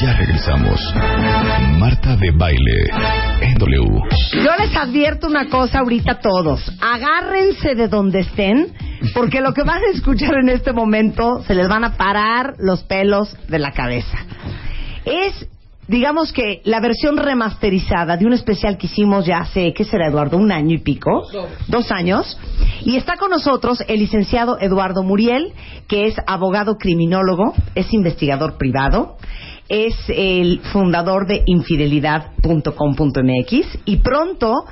[0.00, 0.80] Ya regresamos.
[1.78, 2.84] Marta de Baile
[3.40, 3.58] en.
[3.58, 6.60] Yo les advierto una cosa ahorita a todos.
[6.80, 8.68] Agárrense de donde estén,
[9.14, 12.84] porque lo que van a escuchar en este momento se les van a parar los
[12.84, 14.18] pelos de la cabeza.
[15.04, 15.48] Es,
[15.88, 20.36] digamos que, la versión remasterizada de un especial que hicimos ya hace, ¿qué será, Eduardo?
[20.36, 21.22] Un año y pico.
[21.66, 22.38] Dos años.
[22.84, 25.52] Y está con nosotros el licenciado Eduardo Muriel,
[25.88, 29.16] que es abogado criminólogo, es investigador privado,
[29.68, 34.64] es el fundador de infidelidad.com.mx y pronto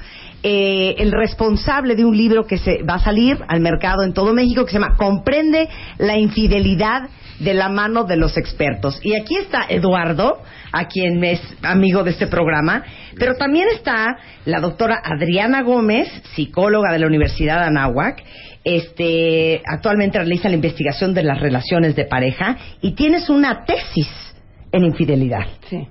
[0.48, 4.32] eh, el responsable de un libro que se va a salir al mercado en todo
[4.32, 5.68] México que se llama Comprende
[5.98, 7.08] la infidelidad
[7.40, 9.00] de la mano de los expertos.
[9.02, 10.38] Y aquí está Eduardo,
[10.70, 12.84] a quien es amigo de este programa,
[13.18, 16.06] pero también está la doctora Adriana Gómez,
[16.36, 18.22] psicóloga de la Universidad de Anáhuac,
[18.62, 24.08] este, actualmente realiza la investigación de las relaciones de pareja y tienes una tesis
[24.70, 25.46] en infidelidad.
[25.68, 25.88] Sí.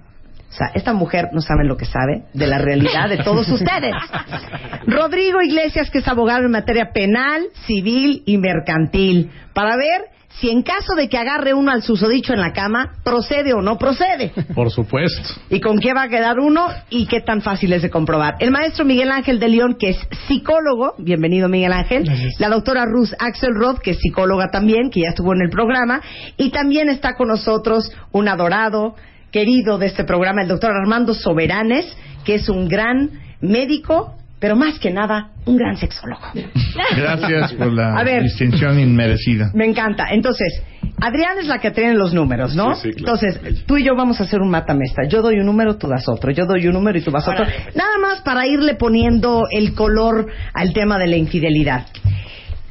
[0.50, 3.94] O sea, esta mujer no sabe lo que sabe de la realidad de todos ustedes.
[4.88, 10.64] Rodrigo Iglesias, que es abogado en materia penal, civil y mercantil, para ver si en
[10.64, 14.32] caso de que agarre uno al susodicho en la cama, procede o no procede.
[14.54, 15.34] Por supuesto.
[15.50, 18.36] Y con qué va a quedar uno y qué tan fácil es de comprobar.
[18.40, 22.10] El maestro Miguel Ángel de León, que es psicólogo, bienvenido Miguel Ángel.
[22.40, 26.02] La doctora Ruth Axelrod, que es psicóloga también, que ya estuvo en el programa.
[26.38, 28.96] Y también está con nosotros un adorado,
[29.36, 31.86] querido de este programa, el doctor Armando Soberanes,
[32.24, 33.10] que es un gran
[33.42, 36.22] médico, pero más que nada, un gran sexólogo.
[36.96, 38.24] Gracias por la ver.
[38.24, 39.52] distinción inmerecida.
[39.54, 40.06] Me encanta.
[40.12, 40.64] Entonces,
[41.02, 42.76] Adrián es la que tiene los números, ¿no?
[42.76, 43.20] Sí, sí, claro.
[43.22, 45.02] Entonces, tú y yo vamos a hacer un matamesta.
[45.10, 46.32] Yo doy un número, tú das otro.
[46.32, 47.46] Yo doy un número y tú das otro.
[47.76, 51.88] Nada más para irle poniendo el color al tema de la infidelidad.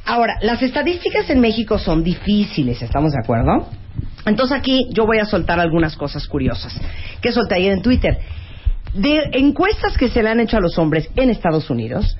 [0.03, 3.69] Ahora, las estadísticas en México son difíciles, ¿estamos de acuerdo?
[4.25, 6.75] Entonces aquí yo voy a soltar algunas cosas curiosas
[7.21, 8.17] que solté ayer en Twitter.
[8.93, 12.17] De encuestas que se le han hecho a los hombres en Estados Unidos,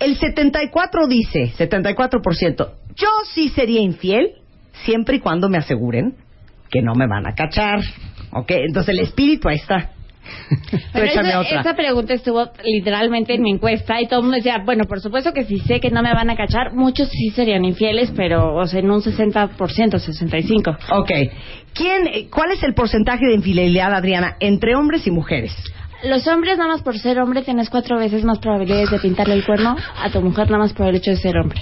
[0.00, 4.32] el 74 dice, 74%, yo sí sería infiel
[4.84, 6.16] siempre y cuando me aseguren
[6.70, 7.80] que no me van a cachar.
[8.32, 8.50] ¿Ok?
[8.50, 9.90] Entonces el espíritu ahí está.
[10.92, 11.60] Pero otra.
[11.60, 15.32] esa pregunta estuvo literalmente en mi encuesta y todo el mundo decía, bueno, por supuesto
[15.32, 18.66] que si sé que no me van a cachar, muchos sí serían infieles, pero o
[18.66, 20.78] sea, en un 60%, 65%.
[20.90, 21.10] Ok.
[21.74, 25.52] ¿Quién, ¿Cuál es el porcentaje de infidelidad, Adriana, entre hombres y mujeres?
[26.04, 29.44] Los hombres, nada más por ser hombre, tienes cuatro veces más probabilidades de pintarle el
[29.44, 31.60] cuerno a tu mujer, nada más por el hecho de ser hombre.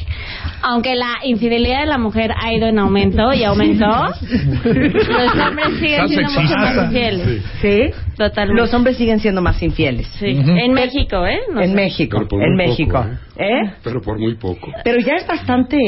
[0.63, 3.87] Aunque la infidelidad de la mujer ha ido en aumento y aumentó,
[4.65, 7.43] los hombres siguen siendo mucho más infieles.
[7.61, 7.91] ¿Sí?
[8.29, 8.61] Totalmente.
[8.61, 10.07] Los hombres siguen siendo más infieles.
[10.19, 10.27] Sí.
[10.27, 11.39] En México, ¿eh?
[11.53, 11.75] No en sé.
[11.75, 12.93] México, Pero por en muy México.
[12.93, 13.09] poco,
[13.43, 13.73] ¿Eh?
[13.83, 14.71] Pero por muy poco.
[14.85, 15.79] Pero ya es bastante...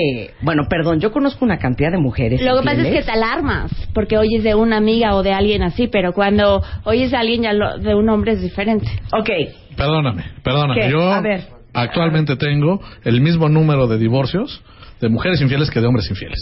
[0.40, 3.70] Bueno, perdón, yo conozco una cantidad de mujeres Lo que pasa es que te alarmas,
[3.92, 7.52] porque oyes de una amiga o de alguien así, pero cuando oyes de alguien ya
[7.52, 8.86] lo- de un hombre es diferente.
[9.12, 9.28] Ok,
[9.76, 10.80] Perdóname, perdóname.
[10.80, 10.90] ¿Qué?
[10.90, 11.42] Yo A ver.
[11.74, 14.62] actualmente tengo el mismo número de divorcios
[15.00, 16.38] de mujeres infieles que de hombres infieles.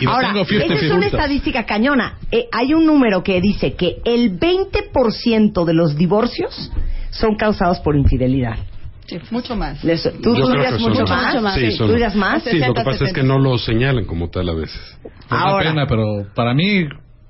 [0.00, 2.18] Y Ahora, tengo 50 esa es una estadística cañona.
[2.32, 6.70] Eh, hay un número que dice que el 20% de los divorcios
[7.10, 8.56] son causados por infidelidad.
[9.30, 9.84] Mucho más.
[9.84, 11.40] Les- ¿Tú, tú dirías son mucho más.
[11.42, 11.54] más?
[11.54, 12.42] Sí, son- ¿Tú dirías más?
[12.42, 14.80] Sí, lo que pasa es que no lo señalan como tal a veces.
[15.30, 15.70] Me da Ahora.
[15.70, 16.86] pena, pero para mí,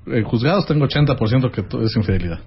[0.07, 2.39] en juzgados tengo 80% que es infidelidad.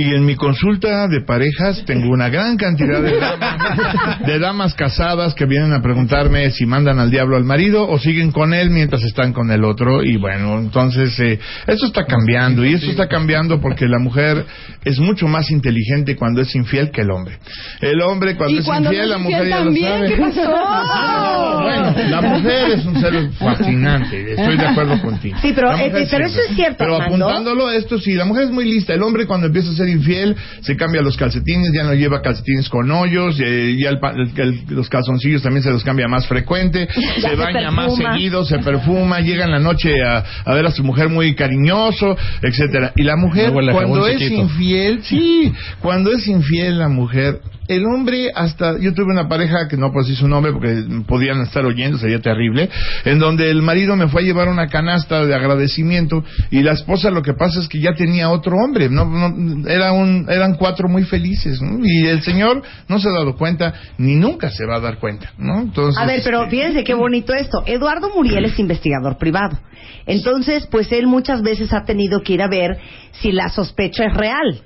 [0.00, 5.34] Y en mi consulta de parejas tengo una gran cantidad de damas, de damas casadas
[5.34, 9.02] que vienen a preguntarme si mandan al diablo al marido o siguen con él mientras
[9.02, 10.02] están con el otro.
[10.02, 12.64] Y bueno, entonces eh, eso está cambiando.
[12.64, 14.46] Y eso está cambiando porque la mujer
[14.86, 17.38] es mucho más inteligente cuando es infiel que el hombre.
[17.82, 20.08] El hombre cuando es cuando infiel, no la es mujer infiel ya lo también, sabe.
[20.08, 20.50] ¿qué pasó?
[20.50, 24.32] No, bueno, la mujer es un ser fascinante.
[24.32, 25.36] Estoy de acuerdo contigo.
[25.42, 28.44] Sí, pero, La eh, pero eso es cierto, Pero apuntándolo a esto, sí, la mujer
[28.44, 28.94] es muy lista.
[28.94, 32.68] El hombre cuando empieza a ser infiel se cambia los calcetines, ya no lleva calcetines
[32.68, 36.26] con hoyos, eh, ya el pa- el- el- los calzoncillos también se los cambia más
[36.26, 40.54] frecuente, Ya se se baña más seguido, se perfuma, llega en la noche a, a
[40.54, 42.92] ver a su mujer muy cariñoso, etcétera.
[42.96, 44.42] Y la mujer cuando es chiquito.
[44.42, 47.40] infiel, sí, cuando es infiel la mujer,
[47.74, 51.40] el hombre hasta, yo tuve una pareja que no puedo decir su nombre porque podían
[51.42, 52.68] estar oyendo, sería terrible,
[53.04, 57.10] en donde el marido me fue a llevar una canasta de agradecimiento y la esposa
[57.10, 60.88] lo que pasa es que ya tenía otro hombre, no, no- era un, eran cuatro
[60.88, 61.78] muy felices, ¿no?
[61.84, 65.32] y el señor no se ha dado cuenta ni nunca se va a dar cuenta,
[65.38, 65.60] ¿no?
[65.60, 67.62] Entonces, A ver, pero este, fíjense qué bonito esto.
[67.66, 69.58] Eduardo Muriel es investigador privado.
[70.06, 72.78] Entonces, pues él muchas veces ha tenido que ir a ver
[73.12, 74.60] si la sospecha es real.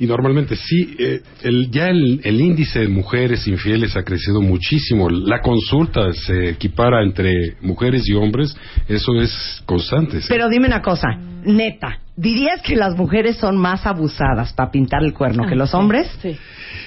[0.00, 5.10] Y normalmente sí, eh, el, ya el, el índice de mujeres infieles ha crecido muchísimo.
[5.10, 7.30] La consulta se equipara entre
[7.60, 8.56] mujeres y hombres,
[8.88, 10.22] eso es constante.
[10.22, 10.26] sí.
[10.28, 11.08] Pero dime una cosa,
[11.44, 16.10] neta, ¿dirías que las mujeres son más abusadas para pintar el cuerno que los hombres?
[16.22, 16.34] Sí.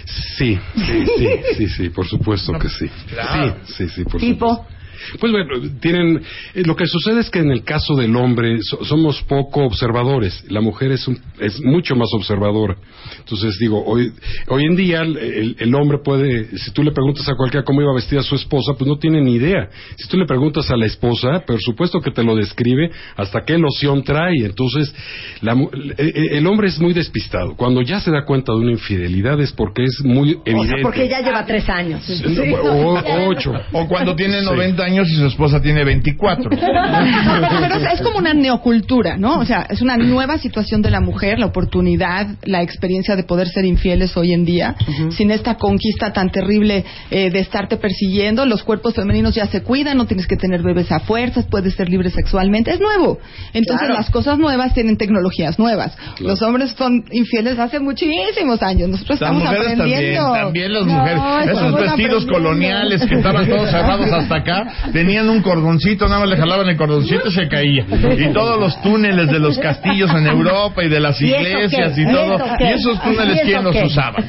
[0.06, 1.28] Sí, sí, sí,
[1.58, 2.90] sí, sí, por supuesto que sí.
[3.10, 3.58] claro.
[3.66, 4.56] Sí, sí, sí, por Tipo.
[4.56, 4.83] supuesto.
[5.20, 6.22] Pues bueno, tienen.
[6.56, 10.44] eh, lo que sucede es que en el caso del hombre so- somos poco observadores.
[10.50, 12.76] La mujer es, un- es mucho más observadora.
[13.20, 14.12] Entonces digo, hoy,
[14.48, 17.82] hoy en día el, el- el hombre puede, si tú le preguntas a cualquiera cómo
[17.82, 19.70] iba vestida su esposa, pues no tiene ni idea.
[19.98, 23.58] Si tú le preguntas a la esposa, por supuesto que te lo describe hasta qué
[23.58, 24.36] loción trae.
[24.46, 24.94] Entonces,
[25.42, 27.56] la mu- eh, el hombre es muy despistado.
[27.56, 30.68] Cuando ya se da cuenta de una infidelidad es porque es muy O evidente.
[30.76, 32.02] sea, porque ya lleva tres años.
[32.10, 33.52] No, o, o ocho.
[33.72, 34.46] O cuando tiene Sí.
[34.46, 36.50] 90 años y su esposa tiene 24.
[36.50, 39.40] Pero es, es como una neocultura, ¿no?
[39.40, 43.48] O sea, es una nueva situación de la mujer, la oportunidad, la experiencia de poder
[43.48, 44.76] ser infieles hoy en día,
[45.12, 48.46] sin esta conquista tan terrible eh, de estarte persiguiendo.
[48.46, 51.90] Los cuerpos femeninos ya se cuidan, no tienes que tener bebés a fuerzas, puedes ser
[51.90, 52.72] libre sexualmente.
[52.72, 53.20] Es nuevo.
[53.54, 53.96] Entonces, Claro.
[53.96, 55.98] las cosas nuevas tienen tecnologías nuevas.
[56.20, 58.90] Los hombres son infieles hace muchísimos años.
[58.90, 60.34] Nosotros Las estamos mujeres también, aprendiendo.
[60.34, 61.22] también las No, mujeres.
[61.44, 62.34] Esos vestidos aprendiendo.
[62.34, 66.78] coloniales que estaban todos cerrados hasta acá, tenían un cordoncito, nada más le jalaban el
[66.78, 67.86] cordoncito y se caía.
[68.18, 71.94] Y todos los túneles de los castillos en Europa y de las ¿Y eso iglesias
[71.96, 72.02] qué?
[72.02, 72.38] y ¿Y todo.
[72.60, 74.20] Y esos túneles, ¿Y eso ¿quién los usaba?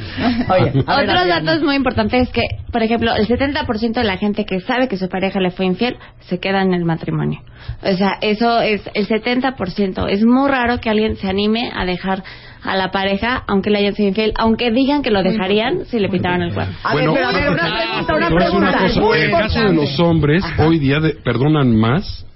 [0.51, 4.61] Oye, Otros datos muy importantes es que, por ejemplo, el 70% de la gente que
[4.61, 7.41] sabe que su pareja le fue infiel se queda en el matrimonio.
[7.83, 10.07] O sea, eso es el 70%.
[10.09, 12.23] Es muy raro que alguien se anime a dejar
[12.65, 16.09] a la pareja, aunque le hayan sido infiel, aunque digan que lo dejarían si le
[16.09, 16.75] pintaron el cuerno.
[16.83, 17.63] A Bueno, ver, pero a ver, una
[18.07, 18.79] pregunta, una pregunta.
[18.79, 22.27] cosa, muy en el caso de los hombres, hoy día de- perdonan más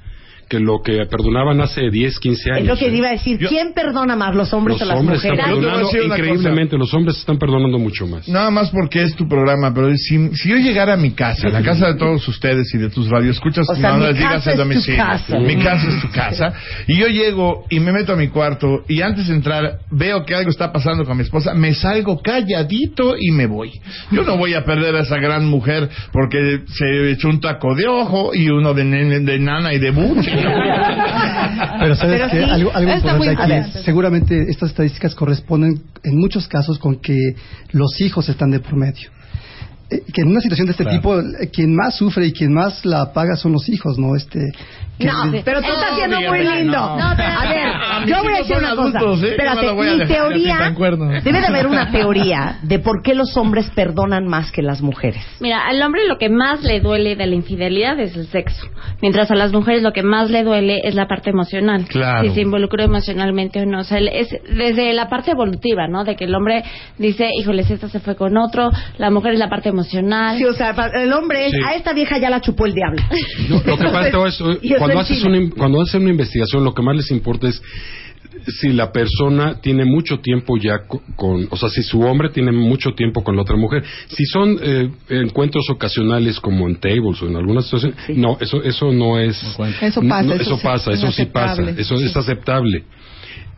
[0.49, 2.63] que lo que perdonaban hace 10, 15 años.
[2.63, 2.97] Es lo que ¿eh?
[2.97, 3.39] iba a decir.
[3.39, 5.53] Yo- ¿Quién perdona más, los hombres Los o las hombres están mujeres?
[5.53, 8.27] A perdonando increíblemente, los hombres están perdonando mucho más.
[8.29, 11.63] Nada más porque es tu programa, pero si, si yo llegara a mi casa, la
[11.63, 14.63] casa de todos ustedes y de tus radioescuchas, O sea, no digas casa el es
[14.63, 15.05] tu domicilio.
[15.05, 15.39] casa.
[15.39, 16.53] Mi casa es tu casa.
[16.87, 20.35] Y yo llego y me meto a mi cuarto y antes de entrar veo que
[20.35, 23.71] algo está pasando con mi esposa, me salgo calladito y me voy.
[24.11, 27.87] Yo no voy a perder a esa gran mujer porque se echó un taco de
[27.87, 30.38] ojo y uno de, nene- de nana y de buche.
[31.81, 33.53] Pero sabes Pero que sí, algo, algo importante aquí.
[33.53, 37.35] es, seguramente estas estadísticas corresponden en muchos casos con que
[37.73, 39.11] los hijos están de por medio.
[39.91, 40.99] Eh, que en una situación de este Claro.
[40.99, 44.15] tipo, eh, quien más sufre y quien más la paga son los hijos, ¿no?
[44.17, 44.39] Este,
[44.99, 45.13] que- No,
[45.45, 46.73] pero tú estás siendo muy lindo.
[46.77, 46.99] no.
[47.03, 48.99] a ver, yo voy a decir una cosa.
[48.99, 49.31] adultos, ¿eh?
[49.31, 50.75] Espérate, no mi teoría.
[51.25, 55.23] Debe de haber una teoría de por qué los hombres perdonan más que las mujeres.
[55.41, 58.67] Mira, al hombre lo que más le duele de la infidelidad es el sexo,
[59.01, 61.87] mientras a las mujeres lo que más le duele es la parte emocional.
[61.89, 62.29] Claro.
[62.29, 63.81] Si se involucró emocionalmente o no.
[63.81, 66.05] O sea, el- es desde la parte evolutiva, ¿no?
[66.05, 66.63] De que el hombre
[66.99, 69.78] dice, híjoles, esta se fue con otro, la mujer es la parte emocional.
[69.85, 71.59] Sí, o sea, pa- el hombre es, Sí.
[71.67, 73.03] a esta vieja ya la chupó el diablo.
[73.49, 74.13] No, lo que pasa es
[74.79, 77.61] cuando haces, una, cuando haces una investigación, lo que más les importa es
[78.61, 82.53] si la persona tiene mucho tiempo ya co- con, o sea, si su hombre tiene
[82.53, 83.83] mucho tiempo con la otra mujer.
[84.09, 88.93] Si son eh, encuentros ocasionales como en tables o en alguna situación, no, eso eso
[88.93, 89.43] no es.
[89.83, 92.85] Eso pasa, no, eso eso sí, pasa, eso sí pasa, eso es aceptable.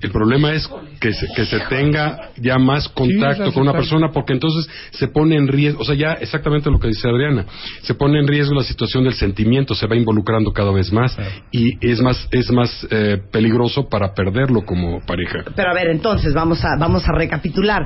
[0.01, 0.69] El problema es
[0.99, 5.37] que se, que se tenga ya más contacto con una persona porque entonces se pone
[5.37, 7.45] en riesgo, o sea, ya exactamente lo que dice Adriana,
[7.83, 11.17] se pone en riesgo la situación del sentimiento, se va involucrando cada vez más
[11.51, 15.45] y es más es más eh, peligroso para perderlo como pareja.
[15.55, 17.83] Pero a ver, entonces vamos a vamos a recapitular.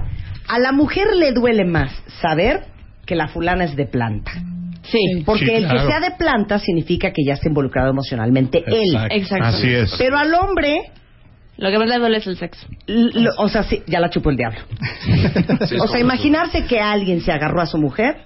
[0.46, 2.64] A la mujer le duele más saber
[3.06, 4.32] que la fulana es de planta.
[4.82, 5.22] Sí.
[5.24, 8.96] Porque Sí, el que sea de planta significa que ya está involucrado emocionalmente él.
[9.10, 9.46] Exacto.
[9.46, 9.94] Así es.
[9.98, 10.92] Pero al hombre,
[11.56, 12.66] Lo que más le duele es el sexo.
[12.86, 14.58] l- o sea, sí, ya la chupó el diablo.
[15.68, 18.16] Sí, o sea, imaginarse que alguien se agarró a su mujer,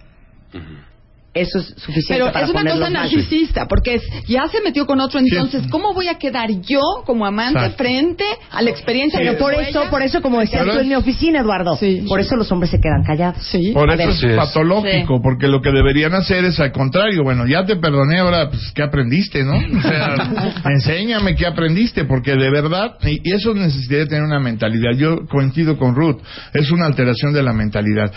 [1.34, 2.92] eso es suficiente Pero para es una cosa mal.
[2.94, 7.26] narcisista, porque es, ya se metió con otro, entonces, ¿cómo voy a quedar yo como
[7.26, 7.84] amante Exacto.
[7.84, 10.94] frente a la experiencia Pero por eso, por eso, como decías tú en es- mi
[10.94, 12.04] oficina, Eduardo, Sí.
[12.08, 13.42] por eso los hombres se quedan callados.
[13.44, 13.70] Sí.
[13.72, 14.30] Por A eso ver.
[14.32, 14.36] es.
[14.36, 17.22] patológico, porque lo que deberían hacer es al contrario.
[17.22, 19.56] Bueno, ya te perdoné, ahora, pues, ¿qué aprendiste, no?
[19.58, 20.14] O sea,
[20.64, 24.92] enséñame qué aprendiste, porque de verdad, y, y eso necesitaría tener una mentalidad.
[24.96, 26.18] Yo coincido con Ruth,
[26.54, 28.12] es una alteración de la mentalidad.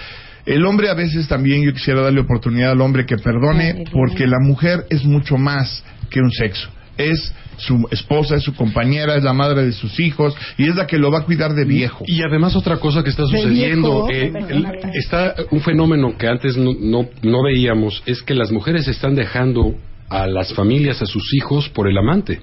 [0.46, 4.40] El hombre a veces también, yo quisiera darle oportunidad al hombre que perdone, porque la
[4.42, 6.70] mujer es mucho más que un sexo.
[6.98, 10.88] Es su esposa, es su compañera, es la madre de sus hijos, y es la
[10.88, 12.04] que lo va a cuidar de viejo.
[12.08, 16.72] Y además otra cosa que está sucediendo, eh, el- está un fenómeno que antes no,
[16.80, 19.76] no, no veíamos, es que las mujeres están dejando
[20.10, 22.42] a las familias, a sus hijos por el amante.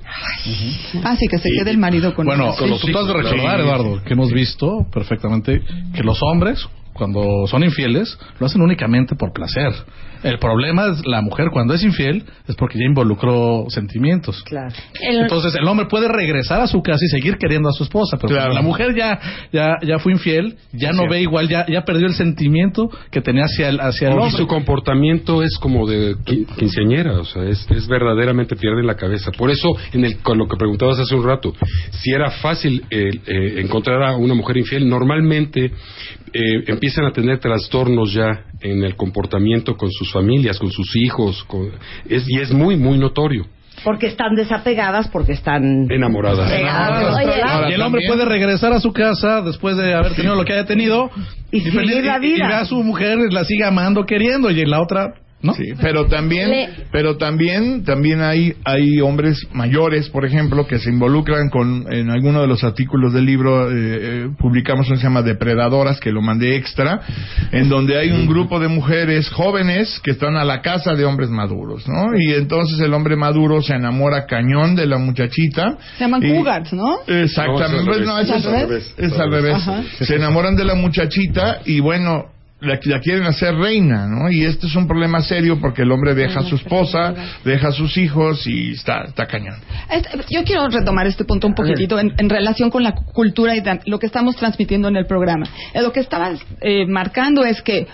[1.04, 2.80] Así que se quede el marido con Bueno, los tú hijos.
[2.80, 5.60] tú has de recordar, Eduardo, que hemos visto perfectamente
[5.94, 6.66] que los hombres,
[6.98, 9.72] cuando son infieles, lo hacen únicamente por placer.
[10.22, 14.42] El problema es la mujer cuando es infiel, es porque ya involucró sentimientos.
[14.44, 14.74] Claro.
[15.00, 18.16] El- Entonces el hombre puede regresar a su casa y seguir queriendo a su esposa,
[18.20, 18.52] pero Claro.
[18.52, 19.18] la mujer ya,
[19.52, 21.10] ya, ya fue infiel, ya no Cierto.
[21.14, 24.36] ve igual, ya, ya perdió el sentimiento que tenía hacia el, hacia el Y hombre.
[24.36, 29.30] su comportamiento es como de qui- quinceañera, o sea, es, es verdaderamente pierde la cabeza.
[29.32, 31.52] Por eso, en el, con lo que preguntabas hace un rato,
[31.90, 35.66] si era fácil eh, eh, encontrar a una mujer infiel, normalmente
[36.32, 41.44] eh, empiezan a tener trastornos ya en el comportamiento con sus familias, con sus hijos,
[41.44, 41.70] con-
[42.08, 43.46] es, y es muy, muy notorio.
[43.84, 46.50] Porque están desapegadas, porque están Enamoradas.
[46.50, 47.14] pegadas.
[47.16, 50.34] Oye, Ahora, y el hombre también- puede regresar a su casa después de haber tenido
[50.34, 51.10] lo que haya tenido
[51.52, 52.44] Y seguir la y- vida.
[52.44, 55.54] y ve a su mujer la sigue amando, queriendo y en la otra, ¿no?
[55.54, 60.90] Sí, pero también, Le- pero también, también hay, hay hombres mayores, por ejemplo, que se
[60.90, 65.06] involucran con, en alguno de los artículos del libro, eh, eh, publicamos uno que se
[65.06, 67.00] llama Depredadoras, que lo mandé extra,
[67.52, 71.30] en donde hay un grupo de mujeres jóvenes que están a la casa de hombres
[71.30, 72.18] maduros, ¿no?
[72.18, 75.78] Y entonces el hombre maduro se enamora cañón de la muchachita.
[75.98, 76.98] Se llaman y- cougars, ¿no?
[77.06, 78.94] Exactamente, No, es al revés.
[78.96, 79.56] es, ¿Es al revés?
[80.00, 82.24] Se enamoran de la muchachita y bueno,
[82.60, 84.30] la, la quieren hacer reina, ¿no?
[84.30, 87.72] Y este es un problema serio porque el hombre deja a su esposa, deja a
[87.72, 89.56] sus hijos y está, está cañón.
[90.30, 93.98] Yo quiero retomar este punto un poquitito en, en relación con la cultura y lo
[93.98, 95.46] que estamos transmitiendo en el programa.
[95.72, 97.86] Eh, lo que estabas eh, marcando es que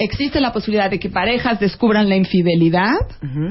[0.00, 2.96] existe la posibilidad de que parejas descubran la infidelidad,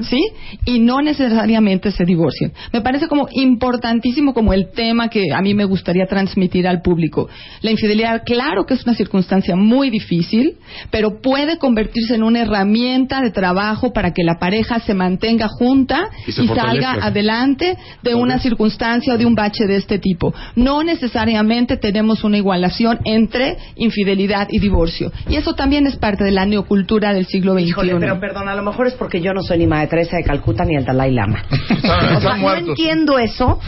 [0.02, 0.18] ¿sí?
[0.64, 2.52] Y no necesariamente se divorcien.
[2.72, 7.28] Me parece como importantísimo como el tema que a mí me gustaría transmitir al público.
[7.62, 10.56] La infidelidad, claro que es una circunstancia muy difícil,
[10.90, 16.10] pero puede convertirse en una herramienta de trabajo para que la pareja se mantenga junta
[16.26, 20.34] Y y salga adelante de una circunstancia o de un bache de este tipo.
[20.56, 25.12] No necesariamente tenemos una igualación entre infidelidad y divorcio.
[25.28, 27.64] Y eso también es parte de la neocultura del siglo XXI.
[27.68, 30.24] Híjole, pero perdón, a lo mejor es porque yo no soy ni Madre Teresa de
[30.24, 31.42] Calcuta ni el Dalai Lama.
[32.16, 33.58] O sea, no entiendo eso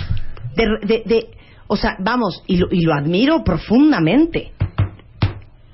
[0.57, 1.26] de, de, de-
[1.67, 4.52] o sea, vamos, y lo, y lo admiro profundamente.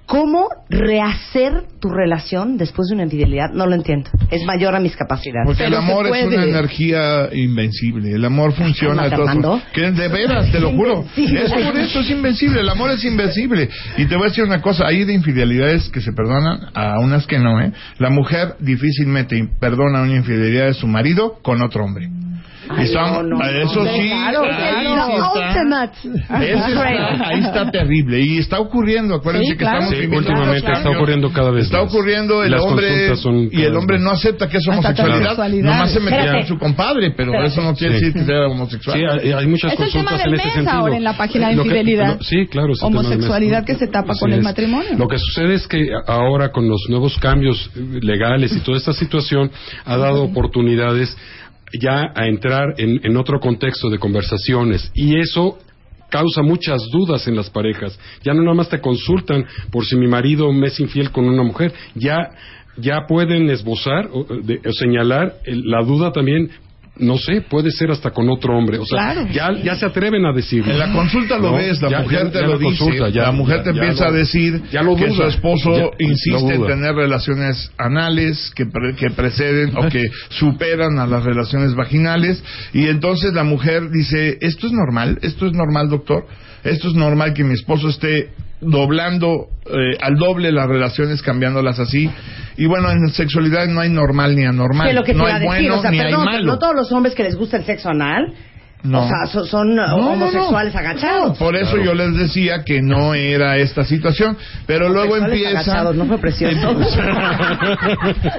[0.09, 3.50] ¿Cómo rehacer tu relación después de una infidelidad?
[3.53, 4.09] No lo entiendo.
[4.31, 5.47] Es mayor a mis capacidades.
[5.47, 8.12] Porque el Pero amor es una energía invencible.
[8.12, 9.62] El amor funciona de todas.
[9.75, 11.05] Que de veras, te lo juro.
[11.19, 12.61] Es por eso, es invencible.
[12.61, 13.69] El amor es invencible.
[13.99, 14.87] Y te voy a decir una cosa.
[14.87, 17.73] Hay de infidelidades que se perdonan, a unas que no, ¿eh?
[17.99, 22.09] La mujer difícilmente perdona una infidelidad de su marido con otro hombre.
[22.71, 25.07] Ay, no, no, eso no, sí, claro, ahí claro.
[25.07, 27.29] sí está.
[27.29, 29.15] Ahí está terrible y está ocurriendo.
[29.17, 29.79] Acuérdense Sí, que claro.
[29.79, 31.93] estamos Sí, viviendo últimamente está ocurriendo cada vez Está más.
[31.95, 33.13] ocurriendo el las hombre
[33.53, 35.37] y el hombre no acepta que es homosexualidad.
[35.63, 36.33] Nomás se Espérate.
[36.33, 37.53] con su compadre, pero Espérate.
[37.53, 38.99] eso no quiere decir que sea homosexual.
[39.23, 40.73] Sí, hay, muchas Es el tema consultas del en ese sentido.
[40.79, 42.17] ahora en la página de Lo que- infidelidad.
[42.17, 42.73] lo- sí, claro.
[42.83, 44.91] Homosexualidad que se tapa con el matrimonio.
[44.97, 49.51] Lo que sucede es que ahora con los nuevos cambios legales y toda esta situación
[49.85, 51.17] ha dado oportunidades
[51.73, 55.59] ya a entrar en, en otro contexto de conversaciones y eso
[56.11, 57.99] causa muchas dudas en las parejas.
[58.23, 61.43] Ya no nada más te consultan por si mi marido me es infiel con una
[61.43, 62.31] mujer, ya
[62.81, 66.49] ya pueden esbozar o, de- o señalar la duda también
[66.99, 68.78] no sé, puede ser hasta con otro hombre.
[68.78, 69.28] O sea, Claro.
[69.33, 70.73] ya, ya se atreven a decirlo.
[70.73, 73.09] En la consulta lo No, ves, la ya- mujer ya- te ya lo dice, consulta,
[73.09, 75.76] ya- la mujer ya- te ya empieza lo- a decir ya lo que su esposo
[75.76, 81.25] Ya- insiste en tener relaciones anales que, pre- que preceden o que superan a las
[81.25, 86.26] relaciones vaginales y entonces la mujer dice, esto es normal, esto es normal doctor,
[86.64, 92.11] esto es normal que mi esposo esté doblando eh, al doble las relaciones, cambiándolas así.
[92.57, 94.88] Y bueno, en sexualidad no hay normal ni anormal.
[94.88, 96.45] Que lo que no hay decir, bueno o sea, ni hay malo.
[96.45, 98.35] no todos los hombres que les gusta el sexo anal,
[98.85, 99.03] No.
[99.05, 100.11] o sea, so- son, No, no, no.
[100.13, 101.37] homosexuales agachados.
[101.37, 104.37] Por eso yo les decía que no era esta situación.
[104.67, 105.51] Pero luego empieza.
[105.51, 106.75] agachados, no fue precioso.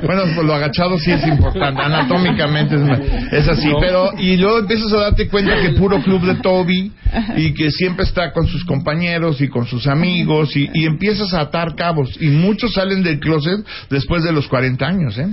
[0.05, 1.81] bueno, pues lo agachado sí es importante.
[1.81, 3.69] Anatómicamente es, es así.
[3.81, 6.91] Pero, y luego empiezas a darte cuenta que puro club de Toby
[7.35, 11.41] y que siempre está con sus compañeros y con sus amigos y, y empiezas a
[11.41, 12.15] atar cabos.
[12.19, 15.27] Y muchos salen del closet después de los 40 años, ¿eh?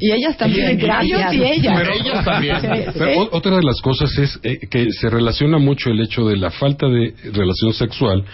[0.00, 0.80] Y ellas también.
[0.80, 1.78] Ellos y ellas.
[1.80, 2.56] Pero ellas también.
[2.96, 6.50] Pero otra de las cosas es eh, que se relaciona mucho el hecho de la
[6.50, 8.24] falta de relación sexual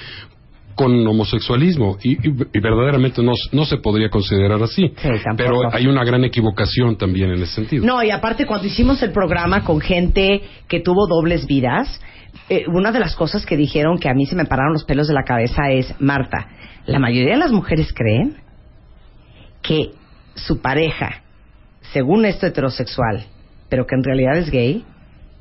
[0.76, 4.92] con homosexualismo y, y- y verdaderamente no, no se podría considerar así.
[4.96, 5.08] Sí.
[5.37, 7.85] Pero hay una gran equivocación también en ese sentido.
[7.87, 11.99] No, y aparte cuando hicimos el programa con gente que tuvo dobles vidas,
[12.50, 15.08] eh, una de las cosas que dijeron que a mí se me pararon los pelos
[15.08, 16.46] de la cabeza es, Marta,
[16.85, 18.37] la mayoría de las mujeres creen
[19.62, 19.92] que
[20.35, 21.23] su pareja,
[21.92, 23.26] según esto heterosexual,
[23.68, 24.84] pero que en realidad es gay,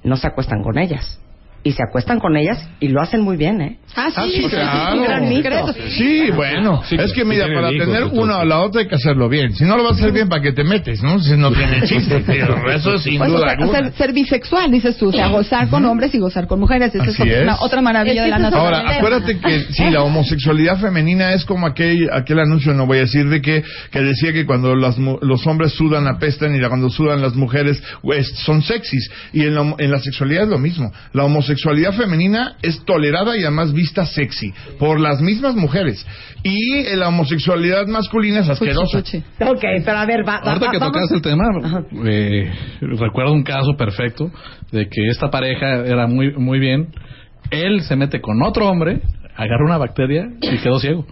[0.03, 1.19] no se acuestan con ellas.
[1.67, 3.79] Y se acuestan con ellas y lo hacen muy bien, ¿eh?
[3.95, 5.01] Ah, sí, Ah, sí, sí, claro.
[5.01, 5.73] gran mito.
[5.97, 8.93] Sí, bueno, Sí, es que sí mira, para tener una o la otra hay que
[8.93, 9.51] hacerlo bien.
[9.55, 11.01] Si no lo vas a hacer bien, ¿para qué te metes?
[11.01, 12.55] No, si no tiene chiste, tío.
[12.71, 13.79] Eso es sin Pues, o duda sea, alguna.
[13.79, 16.93] ser, ser bisexual, dices tú, o sea, gozar con hombres y gozar con mujeres.
[16.93, 17.41] Esa Así es, es.
[17.41, 18.81] una- otra maravilla Es de la naturaleza.
[18.81, 23.01] Ahora, acuérdate que si la homosexualidad femenina es como aquel, aquel anuncio, no voy a
[23.01, 26.91] decir, de que, que decía que cuando las mu- los hombres sudan apestan y cuando
[26.91, 29.09] sudan las mujeres pues, son sexys.
[29.33, 30.91] Y en la, en la sexualidad es lo mismo.
[31.13, 31.54] La homosexualidad
[31.93, 36.05] femenina es tolerada y además vista sexy por las mismas mujeres.
[36.43, 38.99] Y eh, la homosexualidad masculina es asquerosa.
[38.99, 41.43] Fuchi, Ok, pero a ver, va, va- Ahorita va- que vamos- tocaste el tema,
[42.05, 44.31] eh, recuerdo un caso perfecto
[44.71, 46.89] de que esta pareja era muy muy bien.
[47.51, 49.01] Él se mete con otro hombre,
[49.35, 51.05] agarra una bacteria y quedó ciego.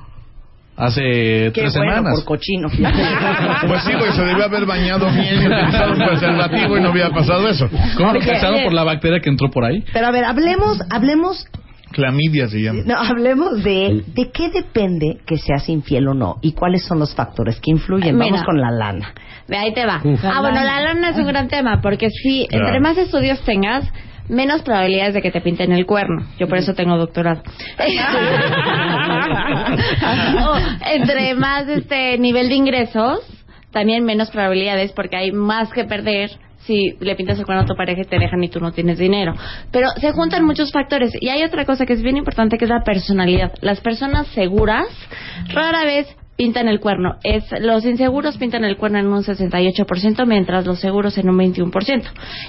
[0.75, 2.13] Hace Qué tres bueno, semanas.
[2.15, 2.67] por cochino.
[3.67, 7.09] Pues sí, porque se debió haber bañado bien y utilizado un preservativo y no hubiera
[7.11, 7.69] pasado eso.
[7.97, 8.63] ¿Cómo oye.
[8.63, 9.83] por la bacteria que entró por ahí?
[9.93, 11.45] Pero a ver, hablemos, hablemos,
[11.91, 12.81] Clamidia se llama.
[12.85, 17.13] no, hablemos de de qué depende que seas infiel o no y cuáles son los
[17.13, 18.17] factores que influyen.
[18.17, 18.43] Vamos Mira.
[18.45, 19.13] con la lana.
[19.47, 20.01] Ve, ahí te va.
[20.03, 20.19] Uf.
[20.25, 22.65] Ah, bueno, la lana es un gran tema, porque si Claro.
[22.65, 23.85] entre más estudios tengas,
[24.29, 26.25] menos probabilidades de que te pinten el cuerno.
[26.39, 27.41] Yo por eso tengo doctorado.
[30.45, 33.19] O, entre más este nivel de ingresos,
[33.71, 36.31] también menos probabilidades, porque hay más que perder
[36.65, 38.97] si le pintas el cuerno a tu pareja y te dejan y tú no tienes
[38.97, 39.33] dinero.
[39.71, 41.11] Pero se juntan muchos factores.
[41.19, 43.53] Y hay otra cosa que es bien importante, que es la personalidad.
[43.61, 44.87] Las personas seguras
[45.53, 47.17] rara vez pintan el cuerno.
[47.23, 52.03] Es, los inseguros pintan el cuerno en un 68%, mientras los seguros en un 21%.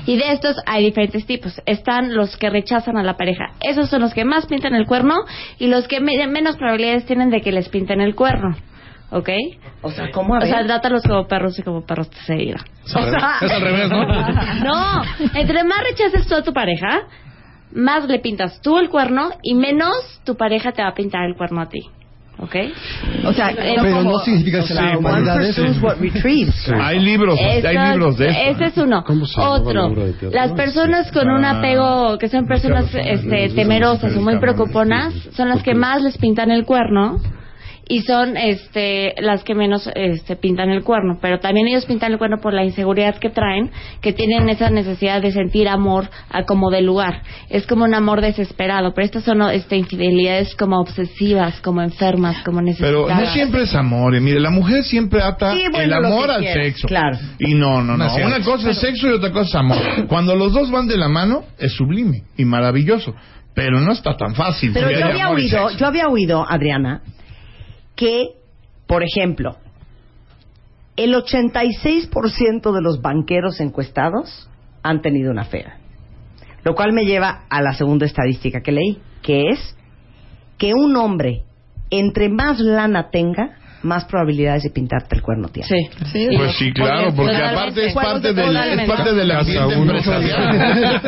[0.06, 1.60] Y de estos hay diferentes tipos.
[1.66, 3.52] Están los que rechazan a la pareja.
[3.60, 5.14] Esos son los que más pintan el cuerno
[5.58, 8.56] y los que me- menos probabilidades tienen de que les pinten el cuerno.
[9.10, 9.28] ¿Ok?
[9.82, 12.18] O sea, ¿cómo a O sea, trátalos como perros y como perros te.
[12.86, 14.64] Es al revés, es al revés, ¿no?
[14.64, 15.02] No,
[15.34, 17.02] entre más rechaces tú a tu pareja,
[17.72, 21.36] más le pintas tú el cuerno y menos tu pareja te va a pintar el
[21.36, 21.80] cuerno a ti.
[22.38, 22.56] ¿Ok?
[23.26, 25.56] O sea, Pero como- no significa que la Sí, humanidad es...
[26.80, 28.40] Hay libros, hay libros de eso.
[28.50, 29.04] Ese es uno.
[29.06, 31.58] ¿Cómo se llamaba la Otro, las personas con un Ah.
[31.58, 36.50] apego, que son personas este, temerosas o muy preocuponas, son las que más les pintan
[36.50, 37.20] el cuerno
[37.88, 42.18] y son este las que menos este pintan el cuerno, pero también ellos pintan el
[42.18, 43.70] cuerno por la inseguridad que traen,
[44.00, 47.23] que tienen esa necesidad de sentir amor a como de lugar.
[47.50, 52.58] Es como un amor desesperado, pero estas son este infidelidades como obsesivas, como enfermas, como
[52.60, 52.66] Pero
[53.06, 53.20] necesitadas.
[53.20, 54.18] no siempre es amor.
[54.20, 56.86] Mire, la mujer siempre ata Sí, bueno, el amor al sexo.
[56.88, 57.18] claro.
[57.38, 58.26] Y no, no, No no.
[58.26, 60.06] Una cosa es sexo y otra cosa es amor.
[60.08, 63.14] Cuando los dos van de la mano, es sublime y maravilloso.
[63.54, 64.73] Pero no está tan fácil.
[64.75, 67.02] Pero yo había oído, yo había oído, Adriana,
[67.95, 68.37] que,
[68.87, 69.57] por ejemplo,
[70.97, 74.49] el 86% de los banqueros encuestados
[74.83, 75.78] han tenido una fea.
[76.63, 79.76] Lo cual me lleva a la segunda estadística que leí, que es
[80.57, 81.45] que un hombre,
[81.91, 85.68] entre más lana tenga, más probabilidades de pintarte el cuerno tiene.
[85.68, 85.76] Sí,
[86.12, 87.44] Sí, Pues sí, claro, porque totalmente.
[87.60, 91.00] aparte es parte de del, es parte Casa ambiente uno, empresarial.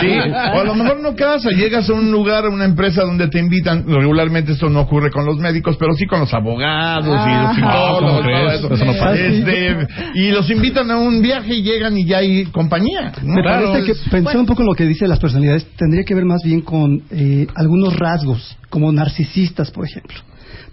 [0.00, 0.12] sí,
[0.54, 3.38] o a lo mejor no casa, llegas a un lugar, a una empresa donde te
[3.38, 7.54] invitan, regularmente esto no ocurre con los médicos, pero sí con los abogados y los
[7.56, 8.70] psicólogos.
[8.72, 9.14] Eso no pasa.
[9.14, 13.12] Este, y los invitan a un viaje y llegan y ya hay compañía.
[13.22, 13.34] ¿no?
[13.34, 16.04] Me Claro, parece que es- pensar un poco en lo que dice las personalidades tendría
[16.04, 20.18] que ver más bien con eh, algunos rasgos, como narcisistas, por ejemplo.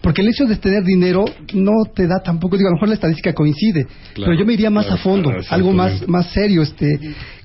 [0.02, 2.96] Porque el hecho de tener dinero no te da tampoco, digo, a lo mejor la
[2.96, 6.32] estadística coincide, Claro, pero yo me iría más claro, a fondo, claro, algo más, más
[6.32, 6.62] serio.
[6.62, 7.00] Este,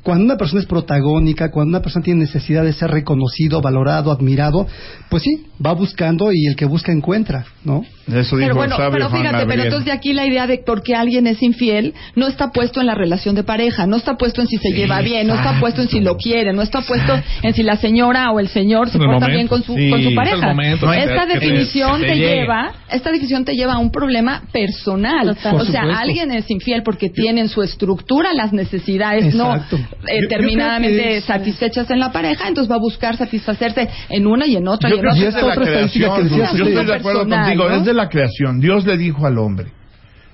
[0.05, 4.67] cuando una persona es protagónica, cuando una persona tiene necesidad de ser reconocido, valorado, admirado,
[5.09, 7.83] pues sí, va buscando y el que busca encuentra, ¿no?
[8.07, 10.47] Eso dijo Pero bueno, el sabio pero Juan fíjate, pero entonces de aquí la idea
[10.47, 13.97] de por qué alguien es infiel no está puesto en la relación de pareja, no
[13.97, 16.61] está puesto en si se lleva bien, no está puesto en si lo quiere, no
[16.61, 19.62] está puesto en si la señora o el señor se el porta momento, bien con
[19.62, 20.49] su, sí, con su pareja.
[20.49, 25.29] momento, esta que definición que te, lleva, esta definición te lleva a un problema personal.
[25.29, 25.55] Total.
[25.55, 26.03] O sea, supuesto.
[26.03, 29.79] alguien es infiel porque tiene en su estructura las necesidades no Exacto.
[30.09, 34.46] Eh, Yo- terminadamente es- satisfechas en la pareja, entonces va a buscar satisfacerse en una
[34.46, 35.14] y en otra Yo y en otra.
[35.16, 36.16] es de esta la otra estadística creación.
[36.28, 37.68] que decías Yo estoy de acuerdo Personal, contigo.
[37.68, 37.76] ¿no?
[37.76, 38.61] Es de la creación.
[38.61, 39.66] Dios le dijo al hombre: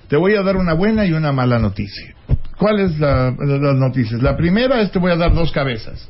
[0.07, 2.13] Te voy a dar una buena y una mala noticia.
[2.57, 4.21] ¿Cuál es la, la- las noticias?
[4.21, 6.09] La primera es: Te voy a dar dos cabezas.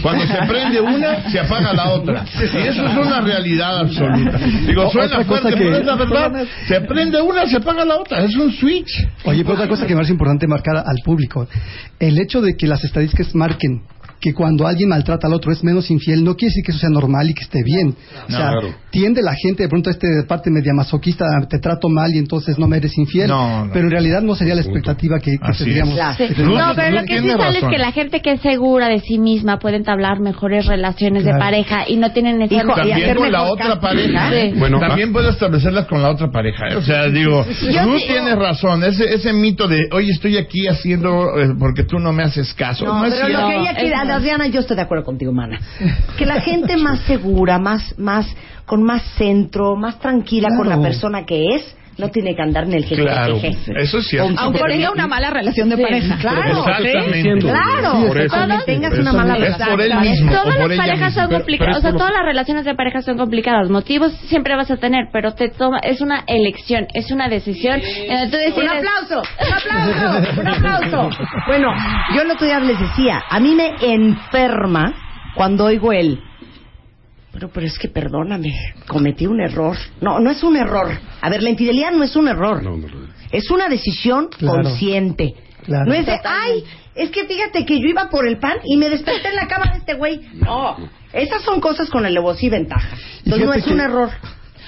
[0.00, 2.24] Cuando se prende una, se apaga la otra.
[2.40, 4.38] Y eso es una realidad absoluta.
[4.66, 6.46] Digo, suena otra cosa fuerte, que- pero es la verdad.
[6.66, 8.24] Se prende una, se apaga la otra.
[8.24, 8.90] Es un switch.
[9.24, 11.46] Oye, pero otra cosa que me parece importante marcar al público,
[11.98, 13.82] el hecho de que las estadísticas marquen
[14.22, 16.90] que cuando alguien maltrata al otro es menos infiel, no quiere decir que eso sea
[16.90, 17.88] normal y que esté bien.
[18.28, 18.74] O sea, Claro.
[18.90, 22.56] tiende la gente de pronto a este parte media masoquista, te trato mal y entonces
[22.56, 23.28] no me eres infiel.
[23.28, 23.72] No, no.
[23.72, 25.98] Pero en realidad no sería la expectativa que, tendríamos.
[26.16, 26.28] Sí.
[26.38, 29.18] No, pero lo que sí sale es que la gente que es segura de sí
[29.18, 33.32] misma puede entablar mejores relaciones de pareja y no tienen esa Hijo, y También con
[33.32, 34.30] la otra pareja.
[34.30, 34.52] Sí.
[34.56, 36.68] Bueno, también puedo establecerlas con la otra pareja.
[36.68, 36.76] ¿eh?
[36.76, 38.84] O sea, digo, Yo Ruth sí- tiene razón.
[38.84, 42.84] Ese, ese mito de, oye, estoy aquí haciendo eh, porque tú no me haces caso.
[42.84, 43.42] No, No, es pero cierto.
[43.42, 45.60] lo que ella quiere, Adriana, yo estoy de acuerdo contigo, mana.
[46.18, 48.26] Que la gente más segura, más, más,
[48.66, 52.72] con más centro, más tranquila con la persona que es, no tiene que andar en
[52.74, 53.02] el jefe.
[53.02, 53.36] Claro,
[53.76, 54.32] eso es cierto.
[54.38, 56.16] Aunque tenga una mala relación de Sí, pareja.
[56.20, 56.64] claro.
[56.66, 57.38] Exactamente.
[57.40, 59.68] Claro, Sí, por eso tengas una mala es relación.
[59.70, 60.30] por él mismo.
[60.32, 61.22] o Todas por las parejas misma.
[61.22, 63.68] son complicadas, o sea, todas las relaciones de pareja son complicadas.
[63.70, 67.80] Motivos siempre vas a tener, pero te toma, es una elección, es una decisión.
[67.82, 71.10] en donde tú Un aplauso, un aplauso, un aplauso.
[71.46, 71.68] Bueno,
[72.14, 74.94] yo el otro día les decía, a mí me enferma
[75.34, 76.20] cuando oigo el...
[77.32, 78.52] Pero, pero es que perdóname,
[78.86, 79.76] cometí un error.
[80.00, 80.90] No, no es un error.
[81.20, 82.62] A ver, la infidelidad no es un error.
[82.62, 84.62] No, no lo- Es una decisión Claro.
[84.62, 85.34] consciente.
[85.64, 85.86] Claro.
[85.86, 86.64] No es de, ay,
[86.94, 89.72] es que fíjate que yo iba por el pan y me desperté en la cama
[89.72, 90.20] de este güey.
[90.34, 90.76] No,
[91.12, 92.96] esas son cosas con alevosía y ventaja.
[93.24, 94.10] Y Entonces no es un error.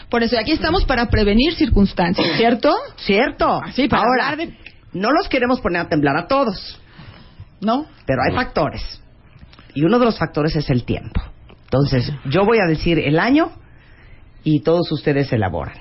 [0.08, 2.72] Por eso aquí estamos para prevenir circunstancias, ¿cierto?
[2.96, 3.60] ¿Cierto?
[3.62, 4.56] Así, para Ahora, de-
[4.92, 6.80] no los queremos poner a temblar a todos,
[7.60, 7.86] ¿No?
[8.06, 8.82] pero hay factores.
[9.74, 11.20] Y uno de los factores es el tiempo.
[11.74, 13.50] Entonces, yo voy a decir el año
[14.44, 15.74] y todos ustedes elaboran.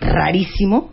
[0.00, 0.90] Rarísimo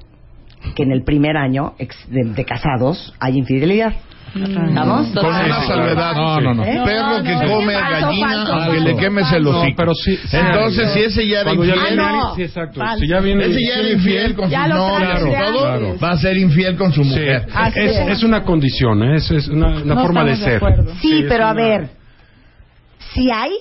[0.76, 3.94] que en el primer año ex- de, de casados hay infidelidad.
[4.36, 5.08] ¿Estamos?
[5.10, 6.16] Con una salvedad.
[6.16, 6.64] No, no, no.
[6.64, 6.82] ¿Eh?
[6.86, 9.76] Perro que No, no, come falso, gallina, falso, aunque falso, le quemes el No, hocico.
[9.78, 10.18] pero sí.
[10.18, 10.38] sí.
[10.38, 12.36] Entonces, si ese ya era infiel, viene- Ah, no.
[12.36, 12.80] sí, exacto.
[12.80, 13.00] Falso.
[13.00, 16.04] Si ya viene ese ya era infiel con y de todo, antes.
[16.04, 17.48] va a ser infiel con su mujer.
[17.76, 18.24] Es, es.
[18.24, 19.16] una condición, ¿eh?
[19.18, 20.62] es, es una, una No forma de ser.
[21.02, 21.90] Sí, pero a ver,
[23.13, 23.52] si hay,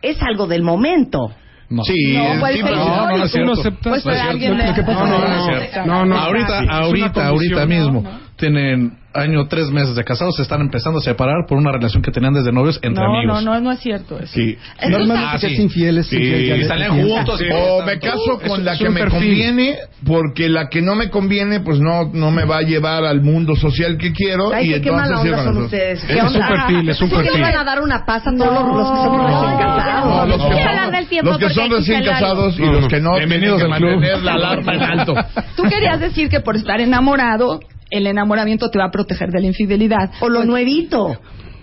[0.00, 1.32] es algo del momento.
[1.70, 1.84] No.
[1.84, 3.62] Sí, No, tipo- ser No, no, no es cierto.
[3.82, 4.22] Pues cierto.
[4.30, 6.18] alguien le- No, no, no, no, no.
[6.18, 8.02] ahorita, Sí, ahorita, ahorita mismo.
[8.50, 8.62] No, no.
[8.62, 12.10] Tienen año, tres meses de casados, se están empezando a separar por una relación que
[12.10, 13.44] tenían desde novios entre No, no, amigos.
[13.44, 14.32] no, no es cierto eso.
[14.32, 14.56] Sí.
[14.88, 15.46] Normalmente Ah, sí.
[15.52, 16.88] es infiel es Sí, infiel, y infiel.
[16.90, 17.40] juntos.
[17.42, 19.18] y O me caso es- con la es que me perfil.
[19.20, 19.76] conviene,
[20.06, 23.54] porque la que no me conviene, pues no no me va a llevar al mundo
[23.54, 24.50] social que quiero.
[24.52, 26.04] Ay, y qué entonces mala onda sí, son ustedes.
[26.04, 27.32] ¿Qué Es un perfil, es un ¿Sí perfil.
[27.34, 29.58] le van a dar una paz a todos los, los que somos No, recién no,
[29.58, 30.06] casados?
[30.06, 32.88] No, los No que son, los que son recién casados y No, los no.
[32.88, 34.00] que no Bienvenidos tienen que al club.
[34.00, 35.14] mantener la alarma en alto.
[35.54, 37.60] Tú querías decir que por estar enamorado,
[37.92, 40.10] el enamoramiento te va a proteger de la infidelidad.
[40.20, 41.18] O lo nuevito.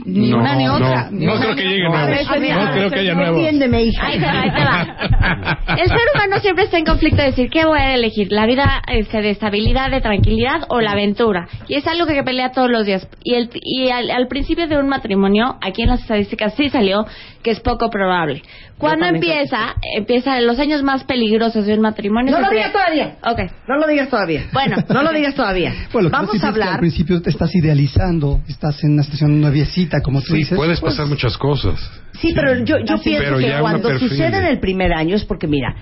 [0.06, 1.10] Ni No, una ni no, otra.
[1.12, 2.00] ni no una creo que llegue otra.
[2.00, 2.06] nuevo.
[2.06, 3.38] A veces A ver, No creo que haya nuevo.
[3.38, 4.06] Entiéndeme, hija.
[4.08, 5.58] Ahí te va, ahí te va.
[5.78, 8.32] El ser humano siempre está en conflicto de decir, ¿qué voy a elegir?
[8.32, 11.48] ¿La vida este, de estabilidad, de tranquilidad o la aventura?
[11.68, 13.08] Y es algo que pelea todos los días.
[13.24, 17.06] Y, el, y al, al principio de un matrimonio, aquí en las estadísticas sí salió
[17.44, 18.42] que es poco probable.
[18.78, 22.32] Cuando empieza, empieza los años más peligrosos de un matrimonio.
[22.32, 23.16] No lo digas todavía.
[23.24, 23.40] Ok.
[23.68, 24.44] No lo digas todavía.
[24.54, 24.78] Bueno.
[24.90, 25.74] no lo digas todavía.
[25.92, 26.74] Bueno, Vamos a es que hablar.
[26.76, 30.58] al principio te estás idealizando, estás en una situación noviecita, como tú Sí, dices.
[30.58, 31.80] puedes pues, pasar muchas cosas.
[32.20, 35.26] Sí, pero yo, yo pienso pero que cuando perfil sucede en el primer año es
[35.26, 35.76] porque, mira,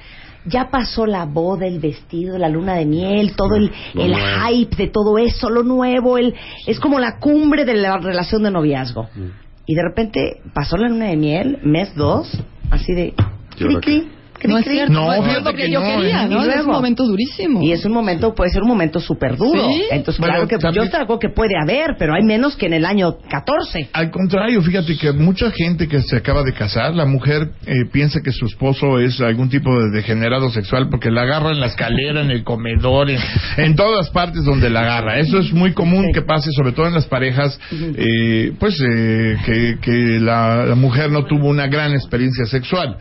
[0.45, 5.17] ya pasó la boda, el vestido, la luna de miel, todo el, hype de todo
[5.17, 9.09] eso, lo nuevo, el, es como la cumbre de la relación de noviazgo.
[9.13, 9.29] Mm.
[9.65, 12.31] Y de repente pasó la luna de miel, mes dos,
[12.71, 13.13] así de...
[13.59, 14.11] ¿Y ahora cri, cri, cri,
[14.45, 14.93] No es cierto.
[14.93, 16.27] No, es lo que, que yo no, quería.
[16.27, 16.45] ¿no?
[16.45, 17.61] Y Es un momento durísimo.
[17.63, 19.69] Y es un momento, puede ser un momento súper duro.
[19.69, 19.83] Sí.
[19.91, 22.73] Entonces, Bueno, claro que también- yo acuerdo que puede haber, pero hay menos que en
[22.73, 23.89] el año 14.
[23.93, 28.19] Al contrario, fíjate que mucha gente que se acaba de casar, la mujer eh, piensa
[28.23, 32.21] que su esposo es algún tipo de degenerado sexual porque la agarra en la escalera,
[32.21, 33.19] en el comedor, en,
[33.57, 35.19] en todas partes donde la agarra.
[35.19, 39.77] Eso es muy común que pase, sobre todo en las parejas, eh, pues eh, que,
[39.81, 42.97] que la, la mujer no tuvo una gran experiencia sexual.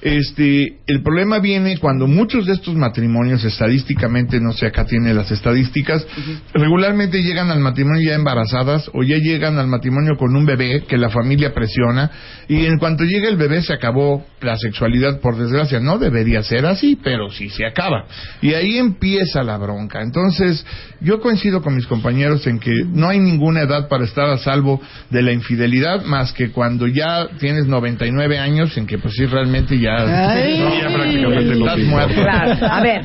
[0.00, 5.30] Este, el problema viene cuando muchos de estos matrimonios, estadísticamente, no sé, acá tiene las
[5.30, 6.06] estadísticas,
[6.52, 10.98] regularmente llegan al matrimonio ya embarazadas o ya llegan al matrimonio con un bebé que
[10.98, 12.10] la familia presiona
[12.48, 15.80] y en cuanto llega el bebé se acabó la sexualidad, por desgracia.
[15.80, 18.06] No debería ser así, pero sí se acaba.
[18.42, 20.02] Y ahí empieza la bronca.
[20.02, 20.64] Entonces,
[21.00, 24.80] yo coincido con mis compañeros en que no hay ninguna edad para estar a salvo
[25.10, 29.78] de la infidelidad más que cuando ya tienes 99 años en que pues sí realmente
[29.84, 30.58] ya, Ay.
[30.58, 31.90] no, ya prácticamente lo estás mismo.
[31.96, 32.14] muerto.
[32.22, 32.66] Claro.
[32.66, 33.04] A ver,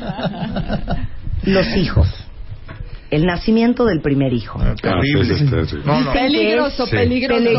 [1.44, 2.26] los hijos.
[3.10, 4.60] El nacimiento del primer hijo.
[4.62, 5.34] Ah, Terrible.
[5.34, 5.76] Sí, sí, sí, sí.
[5.84, 6.12] No, no.
[6.12, 7.50] Peligroso, peligroso.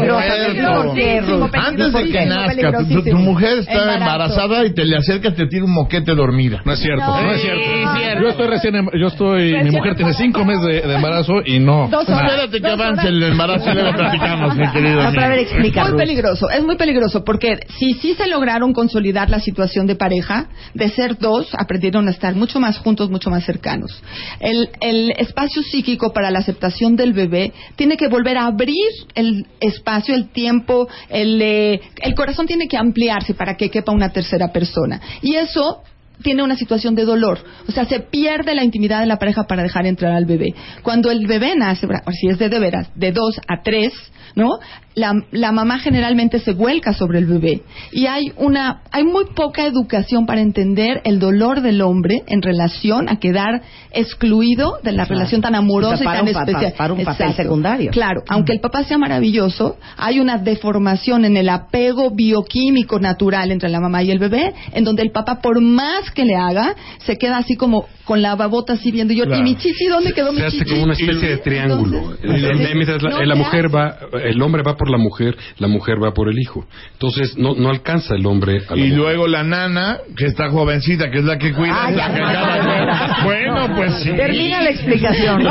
[1.54, 3.98] Antes de que nazca, tu, mujer está Embarazo.
[4.00, 6.62] embarazada y te le acercas, te tira un moquete dormida.
[6.66, 7.62] No es cierto, no, No, es cierto.
[7.64, 11.34] sí, Yo estoy recién, em- yo estoy, mi mujer tiene cinco meses de, de embarazo
[11.46, 11.88] y no.
[11.90, 12.22] Dos nada.
[12.22, 12.32] horas.
[12.46, 16.00] Espérate que avance el embarazo y luego platicamos, mi querido vez explica, Muy Ruth.
[16.00, 20.90] peligroso, es muy peligroso porque si sí se lograron consolidar la situación de pareja, de
[20.90, 24.02] ser dos, aprendieron a estar mucho más juntos, mucho más cercanos.
[24.40, 28.76] El, el espacio psíquico para la aceptación del bebé tiene que volver a abrir
[29.16, 34.10] el espacio, el tiempo, el, eh, el corazón tiene que ampliarse para que quepa una
[34.10, 35.02] tercera persona.
[35.22, 35.84] Y eso
[36.22, 37.40] tiene una situación de dolor.
[37.68, 40.54] O sea, se pierde la intimidad de la pareja para dejar entrar al bebé.
[40.84, 43.94] Cuando el bebé nace, o si es de de veras, de dos a tres,
[44.36, 44.60] ¿no?
[44.94, 47.62] La, la mamá generalmente se vuelca sobre el bebé.
[47.94, 53.08] Y hay una, hay muy poca educación para entender el dolor del hombre en relación
[53.08, 53.62] a quedar
[53.94, 55.16] excluido de la Claro.
[55.20, 56.74] relación tan O amorosa sea, y tan un especial.
[56.78, 57.44] para un papel Exacto.
[57.44, 57.92] secundario.
[57.92, 63.70] Claro, aunque el papá sea maravilloso, hay una deformación en el apego bioquímico natural entre
[63.70, 66.76] la mamá y el bebé, en donde el papá, por más que le haga,
[67.06, 69.40] se queda así como con la babota así viendo yo, Claro.
[69.40, 70.70] ¿y mi chichi dónde quedó mi Se hace chichi?
[70.72, 71.98] como una especie de triángulo.
[71.98, 75.38] Entonces, El- el- la, no la se mujer va, el hombre va por la mujer,
[75.60, 76.66] la mujer va por el hijo.
[76.94, 78.98] Entonces no, no alcanza el hombre a la Y mujer.
[78.98, 83.18] luego la nana, que está jovencita, que es la que cuida, la ya, que acaba.
[83.24, 84.10] Bueno, pues sí.
[84.12, 85.42] Termina la explicación.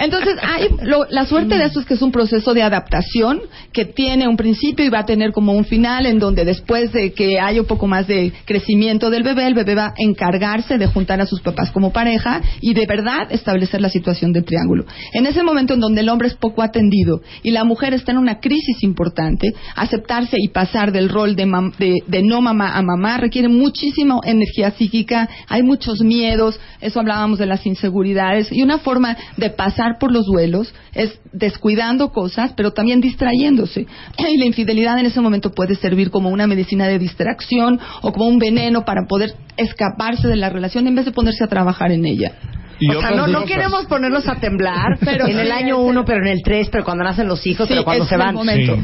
[0.00, 3.40] Entonces hay, lo- la suerte de esto es que es un proceso de adaptación
[3.74, 7.12] que tiene un principio y va a tener como un final en donde después de
[7.12, 10.86] que haya un poco más de crecimiento del bebé, el bebé va a encargarse de
[10.86, 14.86] juntar a sus papás como pareja y de verdad establecer la situación de triángulo.
[15.12, 18.18] En ese momento en donde el hombre es poco atendido y la mujer está en
[18.18, 22.82] una crisis importante, aceptarse y pasar del rol de, mam- de, de no mamá a
[22.82, 28.78] mamá requiere muchísima energía psíquica, hay muchos miedos, eso hablábamos de las inseguridades, y una
[28.78, 33.86] forma de pasar por los duelos es descuidando cosas, pero también distrayéndose.
[34.32, 38.26] Y la infidelidad en ese momento puede servir como una medicina de distracción o como
[38.26, 42.06] un veneno para poder escaparse de la relación en vez de ponerse a trabajar en
[42.06, 42.32] ella.
[42.78, 46.04] Y o sea, no, queremos ponerlos a temblar Pero en el sí, año es uno,
[46.04, 48.36] pero en el tres, pero cuando nacen los hijos, Sí, pero cuando se van.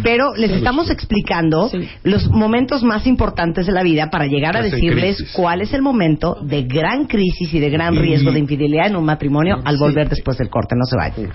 [0.02, 1.88] Pero les estamos explicando Sí.
[2.04, 5.32] los momentos más importantes de la vida para llegar a decirles crisis.
[5.34, 8.96] cuál es el momento de gran crisis y de gran Y- riesgo de infidelidad en
[8.96, 10.74] un matrimonio al volver después del corte.
[10.76, 11.32] No se vayan.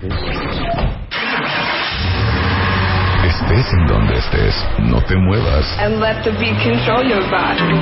[3.26, 5.66] Estés en donde estés, no te muevas.
[5.80, 7.74] and let the beat control your body.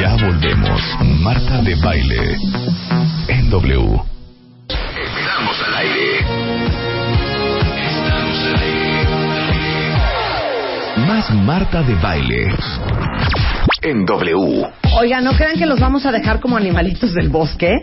[0.00, 0.80] Ya volvemos.
[1.22, 2.36] Marta de Baile.
[3.50, 4.00] W.
[4.68, 6.18] Estamos al aire.
[7.80, 9.06] Estamos al aire.
[10.98, 12.54] Más Marta de Baile.
[13.82, 14.68] En W.
[15.00, 17.74] Oiga, no crean que los vamos a dejar como animalitos del bosque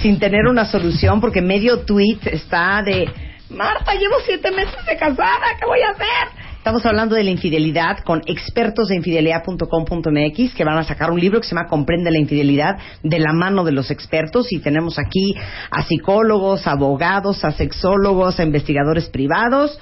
[0.00, 3.10] sin tener una solución porque medio tweet está de
[3.50, 6.45] Marta, llevo siete meses de casada, ¿qué voy a hacer?
[6.66, 11.40] Estamos hablando de la infidelidad con expertos de infidelidad.com.mx que van a sacar un libro
[11.40, 15.36] que se llama Comprende la infidelidad de la mano de los expertos y tenemos aquí
[15.70, 19.78] a psicólogos, abogados, a sexólogos, a investigadores privados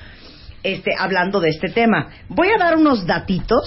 [0.63, 2.11] este, hablando de este tema.
[2.29, 3.65] Voy a dar unos datitos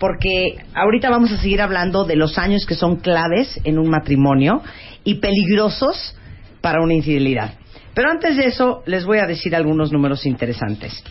[0.00, 4.62] porque ahorita vamos a seguir hablando de los años que son claves en un matrimonio
[5.04, 6.16] y peligrosos
[6.62, 7.52] para una infidelidad.
[7.92, 11.04] Pero antes de eso, les voy a decir algunos números interesantes.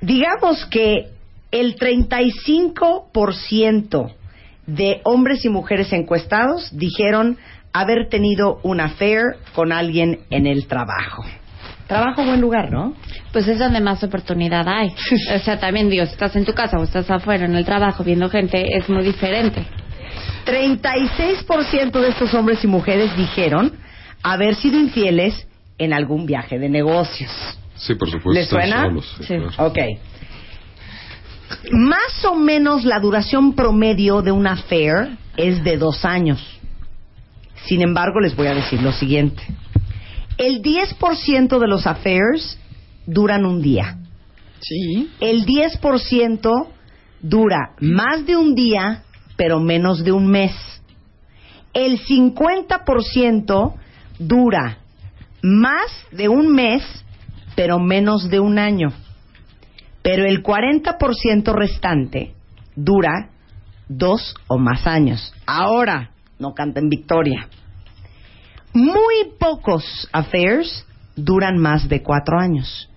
[0.00, 1.08] Digamos que
[1.50, 4.14] el 35%
[4.66, 7.38] de hombres y mujeres encuestados dijeron
[7.72, 9.22] haber tenido un affair
[9.54, 11.24] con alguien en el trabajo.
[11.86, 12.94] Trabajo, buen lugar, ¿no?
[13.32, 14.94] Pues es donde más oportunidad hay.
[15.34, 18.04] O sea, también digo, si estás en tu casa o estás afuera en el trabajo
[18.04, 19.64] viendo gente, es muy diferente.
[20.44, 23.72] 36% de estos hombres y mujeres dijeron
[24.22, 25.46] haber sido infieles
[25.78, 27.30] en algún viaje de negocios.
[27.78, 28.32] Sí, por supuesto.
[28.32, 28.82] ¿Les están suena?
[28.86, 29.52] solos, sí, claro.
[29.58, 29.78] Ok.
[31.72, 36.44] Más o menos la duración promedio de un affair es de dos años.
[37.66, 39.42] Sin embargo, les voy a decir lo siguiente.
[40.36, 42.58] El 10% de los affairs
[43.06, 43.98] duran un día.
[44.60, 45.10] Sí.
[45.20, 46.68] El 10%
[47.20, 49.02] dura más de un día,
[49.36, 50.52] pero menos de un mes.
[51.72, 53.74] El 50%
[54.18, 54.78] dura
[55.42, 56.82] más de un mes,
[57.58, 58.92] pero menos de un año.
[60.00, 62.32] Pero el 40% restante
[62.76, 63.30] dura
[63.88, 65.34] dos o más años.
[65.44, 67.48] Ahora, no canten victoria.
[68.72, 72.88] Muy pocos affairs duran más de cuatro años.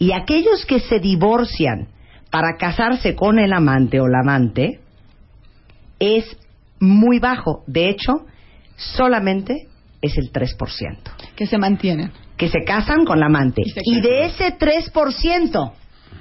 [0.00, 1.86] Y aquellos que se divorcian
[2.28, 4.80] para casarse con el amante o la amante
[6.00, 6.24] es
[6.80, 7.62] muy bajo.
[7.68, 8.26] De hecho,
[8.74, 9.68] solamente
[10.00, 10.56] es el 3%,
[11.36, 12.12] Que se mantienen.
[12.36, 13.62] que se casan con la amante.
[13.84, 15.72] Y de ese 3%,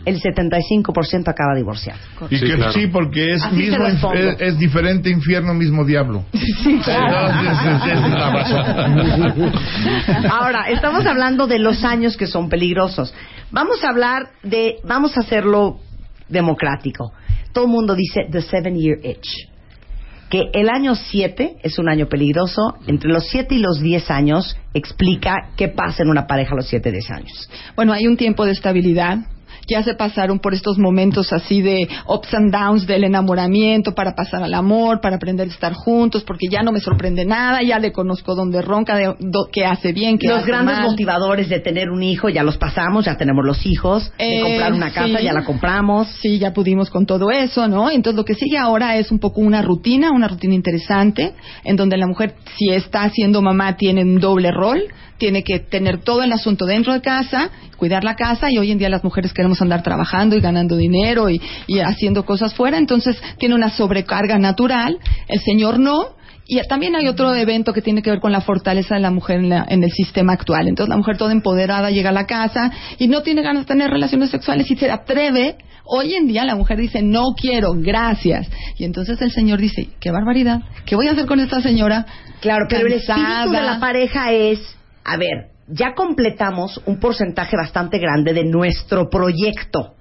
[0.05, 1.99] el 75% acaba divorciado.
[2.29, 2.71] Y Sí, que claro.
[2.71, 6.23] sí, porque es, Así mismo, es, es diferente infierno, mismo diablo.
[6.33, 9.51] Entonces, esa es la razón.
[10.31, 13.13] Ahora, estamos hablando de los años que son peligrosos.
[13.51, 15.79] Vamos a hablar de, vamos a hacerlo
[16.29, 17.11] democrático.
[17.53, 19.27] Todo el mundo dice the seven year itch.
[20.29, 22.75] Que el año 7 es un año peligroso.
[22.85, 26.67] Entre los 7 y los 10 años explica qué pasa en una pareja a los
[26.67, 27.49] 7 10 años.
[27.75, 29.19] Bueno, hay un tiempo de estabilidad.
[29.67, 34.41] Ya se pasaron por estos momentos así de ups and downs del enamoramiento para pasar
[34.43, 37.91] al amor, para aprender a estar juntos, porque ya no me sorprende nada, ya le
[37.91, 40.89] conozco dónde ronca, de, do- qué hace bien, qué Los hace grandes mal.
[40.89, 44.11] motivadores de tener un hijo ya los pasamos, ya tenemos los hijos.
[44.17, 45.23] De Eh, comprar una casa sí.
[45.23, 46.07] ya la compramos.
[46.21, 47.89] Sí, ya pudimos con todo eso, ¿no?
[47.91, 51.97] Entonces lo que sigue ahora es un poco una rutina, una rutina interesante, en donde
[51.97, 54.81] la mujer, si está siendo mamá, tiene un doble rol,
[55.17, 58.77] tiene que tener todo el asunto dentro de casa, cuidar la casa, y hoy en
[58.77, 63.21] día las mujeres queremos andar trabajando y ganando dinero y, y haciendo cosas fuera, entonces
[63.37, 66.15] tiene una sobrecarga natural, el señor no,
[66.49, 69.39] y también hay otro evento que tiene que ver con la fortaleza de la mujer
[69.39, 70.69] en, la- en el sistema actual.
[70.69, 73.89] Entonces la mujer toda empoderada llega a la casa y no tiene ganas de tener
[73.91, 75.57] relaciones sexuales y se atreve.
[75.83, 78.47] Hoy en día la mujer dice, no quiero, gracias.
[78.77, 82.05] Y entonces el señor dice, qué barbaridad, ¿qué voy a hacer con esta señora?
[82.39, 83.59] Claro, pero el espíritu Cansada.
[83.59, 84.76] de la pareja es,
[85.07, 89.95] a ver, ya completamos un porcentaje bastante grande de nuestro proyecto.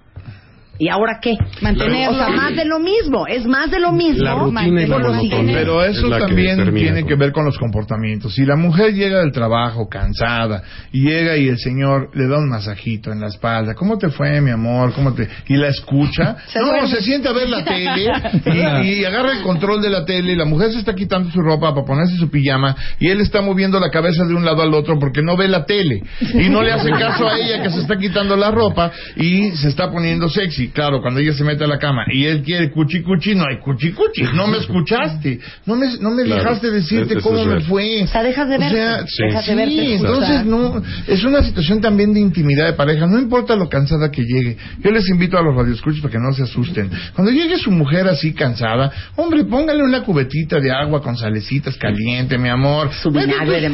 [0.78, 1.36] ¿Y ahora qué?
[1.60, 2.16] Mantenerlo.
[2.16, 4.24] O sea, más de lo mismo, es más de lo mismo.
[4.24, 5.58] La rutina y la monotonía.
[5.58, 8.34] Pero Es eso que también tiene que ver con los comportamientos.
[8.34, 10.62] Si la mujer llega del trabajo cansada
[10.92, 14.40] y llega y el señor le da un masajito en la espalda, ¿cómo te fue,
[14.40, 14.92] mi amor?
[14.92, 16.36] ¿Cómo te y la escucha?
[16.48, 16.88] Se no, duerme.
[16.88, 18.12] se sienta a ver la tele
[18.84, 21.40] y, y agarra el control de la tele y la mujer se está quitando su
[21.40, 24.72] ropa para ponerse su pijama y él está moviendo la cabeza de un lado al
[24.74, 26.02] otro porque no ve la tele
[26.34, 29.68] y no le hace caso a ella que se está quitando la ropa y se
[29.68, 30.65] está poniendo sexy.
[30.72, 33.58] Claro, cuando ella se mete a la cama y él quiere cuchi cuchi, no hay
[33.58, 34.22] cuchi cuchi.
[34.34, 36.42] No me escuchaste, no me, no me Claro.
[36.42, 38.02] dejaste decirte cómo es me fue.
[38.02, 38.76] O sea, dejas de O verte.
[38.76, 39.22] sea, Sí.
[39.26, 39.94] Dejas de sí, verte.
[39.94, 44.22] entonces no, es una situación también de intimidad de pareja, no importa lo cansada que
[44.22, 44.56] llegue.
[44.80, 46.90] Yo les invito a los radioescuchos para que no se asusten.
[47.14, 52.38] Cuando llegue su mujer así cansada, hombre, póngale una cubetita de agua con salecitas caliente,
[52.38, 52.90] mi amor.
[53.02, 53.68] Su vinagre de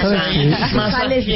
[0.00, 0.52] ¿sabes qué?
[0.90, 1.32] Sales de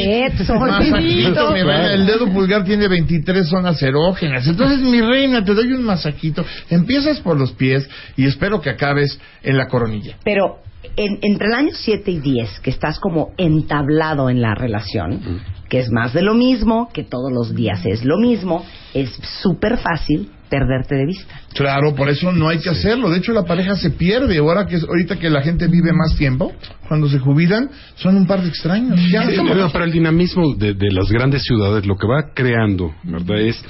[0.58, 1.92] reina.
[1.94, 4.46] El dedo pulgar tiene 23 zonas erógenas.
[4.46, 6.44] Entonces, mi reina, te doy un masajito.
[6.70, 10.16] Empiezas por los pies y espero que acabes en la coronilla.
[10.24, 10.58] Pero
[10.96, 15.80] en- entre el año 7 y 10, que estás como entablado en la relación, que
[15.80, 19.10] es más de lo mismo, que todos los días es lo mismo, es
[19.42, 21.40] súper fácil perderte de vista.
[21.56, 23.10] Claro, por eso no hay que hacerlo.
[23.10, 24.38] De hecho, la pareja se pierde.
[24.38, 26.52] Ahora que ahorita que la gente vive más tiempo,
[26.88, 29.00] cuando se jubilan, son un par de extraños.
[29.10, 32.32] Ya, Sí, somos- pero para el dinamismo de, de las grandes ciudades, lo que va
[32.34, 33.40] creando, ¿verdad?
[33.40, 33.64] Es,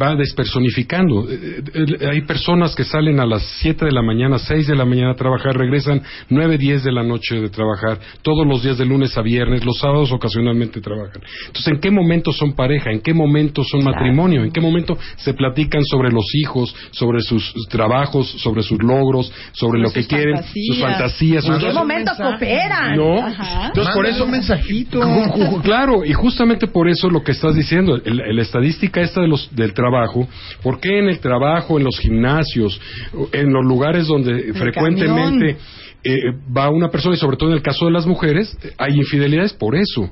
[0.00, 1.28] va despersonificando.
[1.30, 4.84] Eh, eh, hay personas que salen a las 7 de la mañana, 6 de la
[4.84, 8.84] mañana a trabajar, regresan 9, 10 de la noche de trabajar, todos los días de
[8.86, 11.22] lunes a viernes, los sábados ocasionalmente trabajan.
[11.48, 12.90] Entonces, ¿en qué momento son pareja?
[12.90, 14.44] ¿En qué momento son matrimonio?
[14.44, 19.80] ¿En qué momento se platican sobre los hijos, sobre sus trabajos, sobre sus logros, sobre
[19.80, 20.66] lo que quieren, fantasías.
[20.66, 21.44] sus fantasías?
[21.46, 22.96] ¿En qué momento cooperan?
[22.96, 23.18] ¿No?
[23.26, 23.66] Ajá.
[23.68, 25.00] Entonces, por eso un mensajito.
[25.62, 29.54] Claro, y justamente por eso lo que estás diciendo, el- la estadística esta de los,
[29.54, 30.26] del trabajo,
[30.62, 32.80] ¿por qué en el trabajo, en los gimnasios,
[33.32, 35.56] en los lugares donde frecuentemente
[36.04, 36.18] eh,
[36.56, 39.76] va una persona, y sobre todo en el caso de las mujeres, hay infidelidades por
[39.76, 40.10] eso?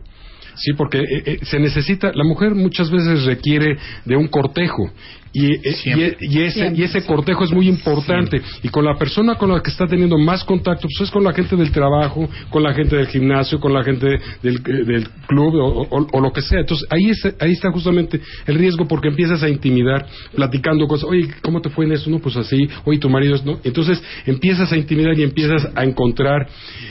[0.54, 4.90] Sí, porque eh, eh, se necesita, la mujer muchas veces requiere de un cortejo
[5.32, 6.16] y, eh, y, Siempre.
[6.20, 6.80] y ese, Siempre.
[6.80, 8.40] y ese cortejo es muy importante.
[8.62, 11.32] Y con la persona con la que está teniendo más contacto, pues es con la
[11.32, 14.06] gente del trabajo, con la gente del gimnasio, con la gente
[14.42, 16.60] del, eh, del club o, o- o lo que sea.
[16.60, 21.08] Entonces ahí, es- ahí está justamente el riesgo porque empiezas a intimidar platicando cosas.
[21.08, 22.10] Oye, ¿cómo te fue en eso?
[22.10, 22.68] No, pues así.
[22.84, 23.58] Oye, tu marido es no.
[23.62, 26.48] Entonces empiezas a intimidar y empiezas a encontrar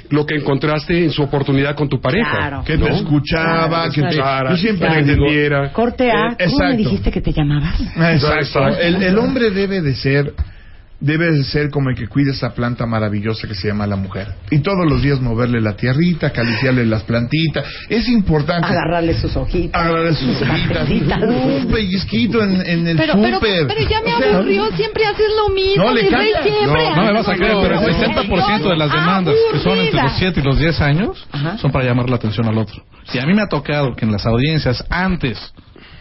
[0.10, 2.32] lo que encontraste en su oportunidad con tu pareja.
[2.38, 2.64] Claro.
[2.66, 2.86] que ¿no?
[2.86, 4.08] te escuchaba, Claro, que te...
[4.10, 5.74] Escuchara, Yo siempre entendiera.
[5.74, 7.80] Corte A, Eh, ¿cómo me dijiste que te llamabas?
[7.82, 8.29] Exacto.
[8.36, 8.80] Exacto.
[8.80, 10.34] El, el hombre debe de ser
[11.02, 14.28] debe de ser como el que cuida esa planta maravillosa que se llama la mujer.
[14.52, 17.66] Y todos los días moverle la tierrita, acariciarle las plantitas.
[17.88, 18.68] Es importante.
[18.68, 19.82] Agarrarle sus hojitas.
[19.82, 20.90] Agarrarle sus hojitas.
[21.24, 23.68] Un pellizquito en, en el Pero, pero, súper.
[23.68, 27.14] pero ya me aburrió, siempre haces lo mismo, No, le rey, siempre No, no me
[27.14, 28.04] vas a creer, pero el mismo.
[28.04, 30.20] 60% de las demandas que son entre los Aburrida.
[30.34, 31.58] 7 y los 10 años Ajá.
[31.60, 32.84] son para llamar la atención al otro.
[33.06, 35.40] Si a mí me ha tocado que en las audiencias, antes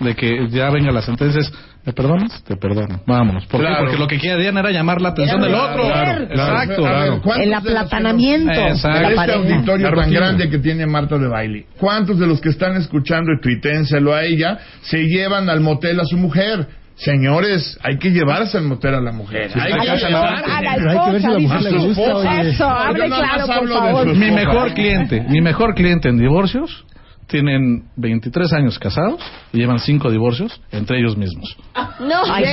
[0.01, 1.53] de que ya vengan las sentencias,
[1.87, 2.43] ¿Me perdonas?
[2.45, 3.01] Te perdono.
[3.07, 3.47] Vámonos.
[3.47, 3.67] ¿Por qué?
[3.67, 3.85] Claro.
[3.85, 5.85] Porque lo que querían era llamar la atención del otro.
[5.85, 6.83] Claro, Exacto.
[6.83, 9.09] Ver, ¿cuántos El aplatanamiento Exacto.
[9.09, 10.21] de la este auditorio La tan rutina.
[10.21, 14.23] grande que tiene Marta de baile, ¿cuántos de los que están escuchando y tuiténselo a
[14.25, 16.67] ella se llevan al motel a su mujer?
[16.97, 19.51] Señores, hay que llevarse al motel a la mujer.
[19.55, 20.07] hay que llevarse.
[20.07, 22.03] a la Pero hay que ver si a la mujer le gusta.
[22.03, 22.41] esposa.
[22.43, 24.07] Eso, hable claro, por favor.
[24.09, 24.35] Mi esposa.
[24.47, 26.85] mejor cliente, mi mejor cliente en divorcios,
[27.29, 29.21] tienen 23 años casados
[29.53, 31.57] y llevan 5 divorcios entre ellos mismos.
[32.01, 32.45] No, Ay.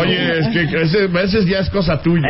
[0.00, 2.26] Oye, es que ese, ese ya es cosa tuya.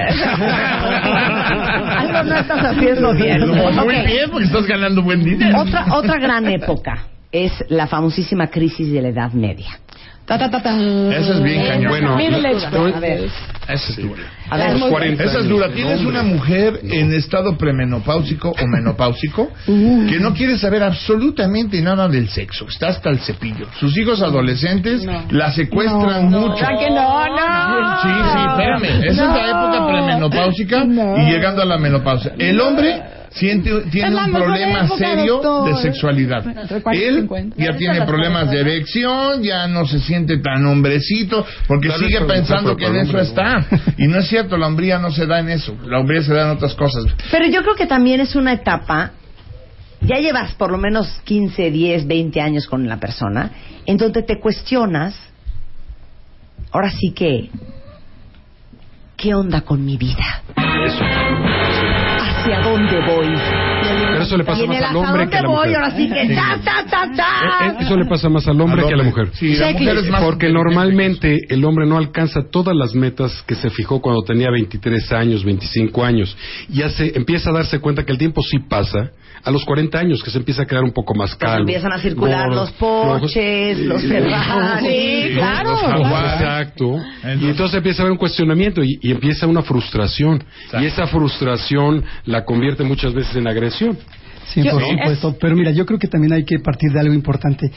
[1.98, 3.48] Algo no estás haciendo bien.
[3.48, 4.06] Muy Ok.
[4.06, 5.60] bien, porque estás ganando buen dinero.
[5.60, 9.78] Otra, otra gran época es la famosísima crisis de la Edad Media.
[10.28, 10.76] Ta, ta, ta.
[10.78, 11.88] Esa es bien cañón.
[11.90, 12.16] Bueno, no-
[12.94, 13.24] A ver,
[13.66, 14.22] Esa es dura.
[14.50, 14.78] a ver.
[14.78, 15.68] los 40 Esa es dura.
[15.70, 22.28] Tienes una mujer en estado premenopáusico o menopáusico que no quiere saber absolutamente nada del
[22.28, 22.66] sexo.
[22.68, 23.66] Está hasta el cepillo.
[23.80, 26.54] Sus hijos adolescentes la secuestran mucho.
[26.56, 28.02] ¿Verdad que no, no?
[28.02, 29.04] Sí, sí, espérame.
[29.10, 32.32] Esa es la época premenopáusica y llegando a la menopausia.
[32.38, 35.68] El hombre siente, tiene un problema época, serio doctor.
[35.68, 36.46] de sexualidad.
[36.46, 37.56] Entre 40 y Él 50.
[37.62, 42.76] ya tiene problemas de erección, ya no se siente tan hombrecito, porque vez sigue pensando
[42.76, 43.66] que en eso hombre, está.
[43.96, 45.76] Y no es cierto, la hombría no se da en eso.
[45.86, 47.04] La hombría se da en otras cosas.
[47.30, 49.12] Pero yo creo que también es una etapa,
[50.00, 53.50] ya llevas por lo menos 15, 10, 20 años con la persona,
[53.86, 55.14] en donde te cuestionas,
[56.70, 57.50] ahora sí que,
[59.16, 60.42] ¿qué onda con mi vida?
[62.48, 63.26] ¿Hacia dónde voy?
[64.10, 65.56] Pero eso le Y pasa más el al ¿hacia hombre que a la voy?
[65.68, 65.76] mujer.
[65.76, 67.76] Ahora sí que, ta, ta, ta, ta.
[67.80, 69.22] Eso le pasa más al hombre Al que a la hombre.
[69.24, 69.36] mujer.
[69.36, 73.54] Sí, la mujer es más Porque normalmente el hombre no alcanza todas las metas que
[73.54, 76.36] se fijó cuando tenía 23 años, 25 años.
[76.72, 79.10] Y hace, empieza a darse cuenta que el tiempo sí pasa.
[79.44, 81.60] A los 40 años que se empieza a quedar un poco más Pues calvo.
[81.60, 84.02] empiezan a circular gordo, los Porsches, los.
[84.02, 84.08] Sí,
[85.34, 85.70] claro.
[85.70, 86.32] los jaguares.
[86.40, 86.94] Exacto.
[87.22, 90.42] Entonces- Y entonces empieza a haber un cuestionamiento y, y empieza una frustración.
[90.80, 93.96] Y esa frustración la convierte muchas veces en agresión.
[94.46, 95.36] Sí, Yo- por es- supuesto.
[95.40, 97.70] Pero mira, yo creo que también hay que partir de algo importante.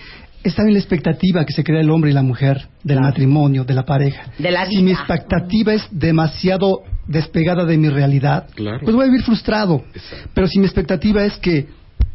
[0.43, 3.73] Es también la expectativa que se crea el hombre y la mujer del matrimonio, de
[3.73, 4.23] la pareja.
[4.39, 8.79] De la Si mi expectativa es demasiado despegada de mi realidad, Claro.
[8.83, 9.83] pues voy a vivir frustrado.
[9.93, 10.29] Exacto.
[10.33, 11.67] Pero si mi expectativa es que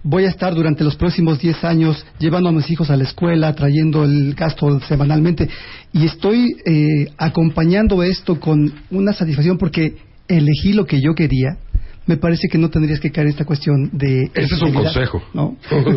[0.02, 3.52] voy a estar durante los próximos 10 años llevando a mis hijos a la escuela,
[3.54, 5.48] trayendo el gasto semanalmente,
[5.92, 9.96] y estoy eh, acompañando esto con una satisfacción porque
[10.28, 11.58] elegí lo que yo quería,
[12.06, 14.30] me parece que no tendrías que caer en esta cuestión de...
[14.34, 15.22] Ese es un consejo.
[15.34, 15.56] ¿no?
[15.68, 15.92] Por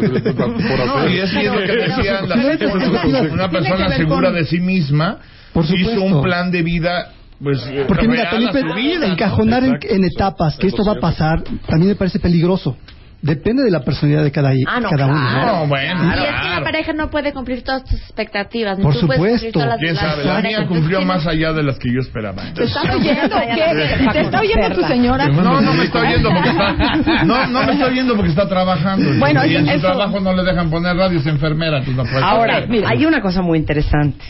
[0.86, 1.12] No, hacer.
[1.12, 5.20] y es, lo que decían las Una persona segura con- de sí misma
[5.53, 8.99] Por hizo un plan de vida pues Porque mira, real también a su pe- vida,
[9.07, 9.14] ¿no?
[9.14, 12.76] encajonar en, en etapas, que esto va a pasar, también me parece peligroso.
[13.22, 15.15] Depende de la personalidad de cada, Ah, no, cada uno.
[15.20, 15.30] ¿no?
[15.30, 15.57] claro.
[15.59, 16.55] No, bueno, Y es que claro.
[16.59, 18.80] la pareja no puede cumplir todas tus expectativas.
[18.80, 19.49] Por tú supuesto.
[19.78, 22.43] Quién sabe, la mía cumplió tienes- más allá de las que yo esperaba.
[22.43, 24.09] ¿Te Entonces, está oyendo qué?
[24.13, 25.28] ¿Te está oyendo tu señora?
[25.28, 26.74] no, no me está oyendo porque está,
[27.26, 29.09] no, no me está oyendo porque está trabajando.
[29.20, 32.26] Bueno, y en su eso- trabajo no le dejan poner radio, es enfermera, entonces no
[32.26, 32.86] Ahora, poner.
[32.88, 34.24] hay una cosa muy interesante.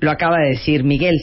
[0.00, 1.14] Lo acaba de decir Miguel.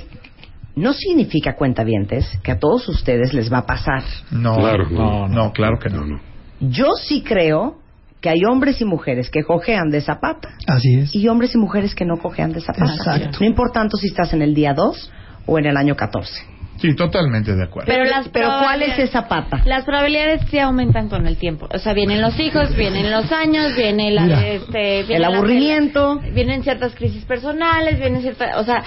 [0.79, 4.03] No significa, cuentavientes, que a todos ustedes les va a pasar.
[4.31, 5.45] no, Claro, no, no.
[5.45, 6.19] no, claro que no.
[6.61, 7.77] Yo sí creo
[8.21, 11.15] que hay hombres y mujeres que cojean de zapata Así es.
[11.15, 12.93] y hombres y mujeres que no cojean de zapata.
[12.95, 13.37] Exacto.
[13.39, 15.11] No importa tanto si estás en el día 2
[15.45, 16.43] o en el año 14.
[16.81, 17.91] Sí, totalmente de acuerdo.
[17.91, 19.61] Pero las Pero ¿cuál es esa pata?
[19.65, 21.67] Las probabilidades sí aumentan con el tiempo.
[21.73, 24.47] O sea, vienen los hijos, vienen los años, viene la, Mira.
[24.47, 26.19] este, viene El la- aburrimiento.
[26.33, 28.83] vienen ciertas crisis personales, vienen ciertas, o sea,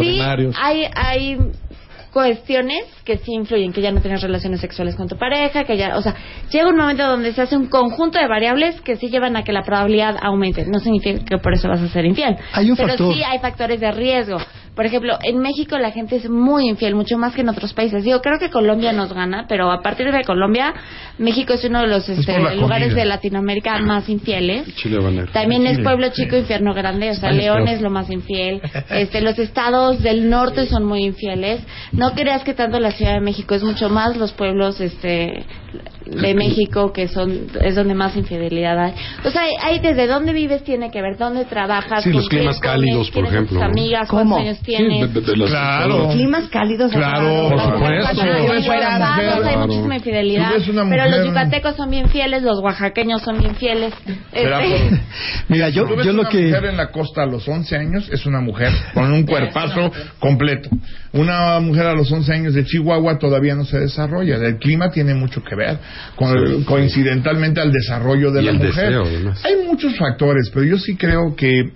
[0.00, 0.20] sí
[0.60, 1.38] hay hay
[2.12, 5.96] cuestiones que sí influyen, que ya no tienes relaciones sexuales con tu pareja, que ya,
[5.98, 6.14] o sea,
[6.50, 9.52] llega un momento donde se hace un conjunto de variables que sí llevan a que
[9.52, 10.64] la probabilidad aumente.
[10.64, 12.36] No significa que por eso vas a ser infiel.
[12.54, 13.14] Hay un pero factor.
[13.14, 14.38] sí hay factores de riesgo.
[14.76, 18.04] Por ejemplo, en México la gente es muy infiel, mucho más que en otros países.
[18.04, 20.74] Digo, creo que Colombia nos gana, pero a partir de Colombia,
[21.16, 23.00] México es uno de los este, lugares comida.
[23.00, 24.66] de Latinoamérica más infieles.
[24.76, 24.98] Chile.
[25.32, 26.22] También es Chile, pueblo sí.
[26.22, 27.10] chico, infierno grande.
[27.10, 28.60] O sea, España es León es lo más infiel.
[28.90, 31.60] Este, los estados del norte son muy infieles.
[31.92, 35.44] No creas que tanto la Ciudad de México es mucho más los pueblos, este,
[36.06, 38.92] de México que son es donde más infidelidad hay.
[39.24, 42.04] O sea, hay, hay desde dónde vives tiene que ver, dónde trabajas.
[42.04, 43.62] Sí, los climas cálidos, por tus ejemplo.
[43.62, 44.22] amigas, ¿Cómo?
[44.36, 45.12] cuántos años Sí, tienes.
[45.12, 46.08] de- de- de las- Claro.
[46.12, 46.92] Climas cálidos.
[46.92, 48.22] Claro, por supuesto.
[48.22, 50.50] Hay una muchísima infidelidad.
[50.70, 53.92] Una Pero los yucatecos son bien fieles, los oaxaqueños son bien fieles.
[54.32, 55.00] Este,
[55.48, 56.42] Mira, yo, yo lo una que...
[56.46, 60.68] mujer en la costa a los 11 años, es una mujer con un cuerpazo completo.
[61.16, 64.36] Una mujer a los 11 años de Chihuahua todavía no se desarrolla.
[64.36, 65.78] El clima tiene mucho que ver,
[66.16, 68.74] con- coincidentalmente al desarrollo de Y la el mujer.
[68.74, 69.32] deseo.
[69.44, 71.70] Hay muchos factores, pero yo sí creo que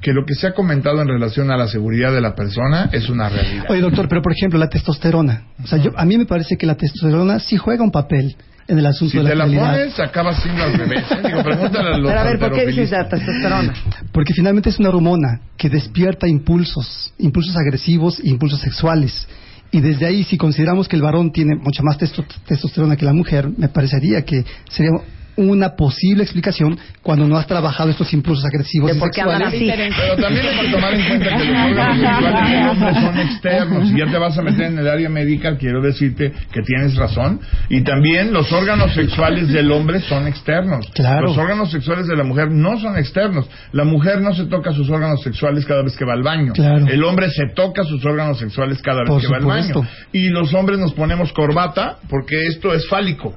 [0.00, 3.08] que lo que se ha comentado en relación a la seguridad de la persona es
[3.08, 3.66] una realidad.
[3.68, 5.44] Oye, doctor, pero por ejemplo, la testosterona.
[5.62, 8.34] O sea, yo, a mí me parece que la testosterona sí juega un papel
[8.68, 11.04] en el asunto Si de la te la pones, acabas al revés.
[11.10, 11.20] ¿eh?
[11.26, 13.74] Digo, pregúntale a los Pero a ver, ¿por qué dices la testosterona?
[14.12, 19.26] Porque finalmente es una hormona que despierta impulsos, impulsos agresivos e impulsos sexuales.
[19.70, 23.14] Y desde ahí, si consideramos que el varón tiene mucha más testo- testosterona que la
[23.14, 24.90] mujer, me parecería que sería
[25.36, 29.48] una posible explicación cuando no has trabajado estos impulsos agresivos ¿De y sexuales.
[29.48, 29.70] así?
[29.96, 33.88] Pero también hay que tomar en cuenta que los órganos sexuales del hombre son externos.
[33.88, 37.40] Si ya te vas a meter en el área médica, quiero decirte que tienes razón.
[37.68, 40.86] Y también los órganos sexuales del hombre son externos.
[40.94, 41.28] Claro.
[41.28, 43.48] Los órganos sexuales de la mujer no son externos.
[43.72, 46.52] La mujer no se toca sus órganos sexuales cada vez que va al baño.
[46.52, 46.86] Claro.
[46.86, 49.74] El hombre se toca sus órganos sexuales cada vez Por que va al baño.
[50.12, 53.34] Y los hombres nos ponemos corbata porque esto es fálico.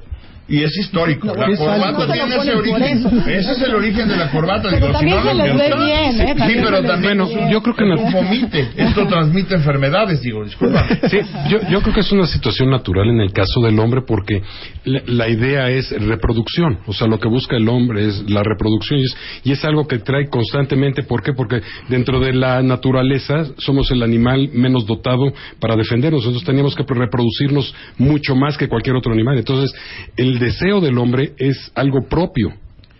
[0.48, 1.34] Y es histórico.
[1.34, 2.82] La es corbata tiene No se ese origen.
[2.98, 3.08] eso.
[3.28, 4.68] Ese es el origen de la corbata.
[4.70, 6.34] Pero Digo, si también no se lo les ve bien, ¿eh?
[6.36, 8.68] Sí, pero se también Bueno, es un- yo creo que no- vomite.
[8.76, 10.86] Esto transmite enfermedades, digo, disculpa.
[11.10, 11.18] Sí,
[11.48, 14.40] yo, yo creo que es una situación natural en el caso del hombre porque
[14.84, 19.00] la, la idea es reproducción, o sea, lo que busca el hombre es la reproducción
[19.00, 21.32] y es, y es algo que trae constantemente, ¿por qué?
[21.32, 26.84] Porque dentro de la naturaleza somos el animal menos dotado para defendernos, nosotros teníamos que
[26.88, 29.72] reproducirnos mucho más que cualquier otro animal, entonces
[30.16, 32.52] el deseo del hombre es algo propio.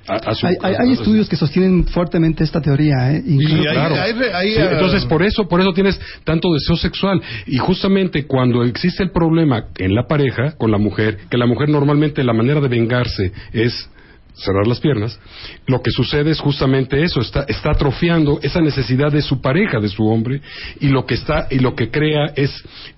[0.09, 3.11] a- a su- Hay, hay- hay estudios que sostienen fuertemente esta teoría.
[3.13, 3.25] ¿eh?
[3.27, 3.97] Incluso- Y hay- Claro.
[3.97, 8.63] hay- hay- Sí, entonces por eso, por eso tienes tanto deseo sexual y justamente cuando
[8.63, 12.61] existe el problema en la pareja con la mujer, que la mujer normalmente la manera
[12.61, 13.91] de vengarse es
[14.37, 15.19] cerrar las piernas,
[15.67, 19.89] lo que sucede es justamente eso, está, está atrofiando esa necesidad de su pareja, de
[19.89, 20.41] su hombre,
[20.81, 22.51] y lo que está, y lo que crea es,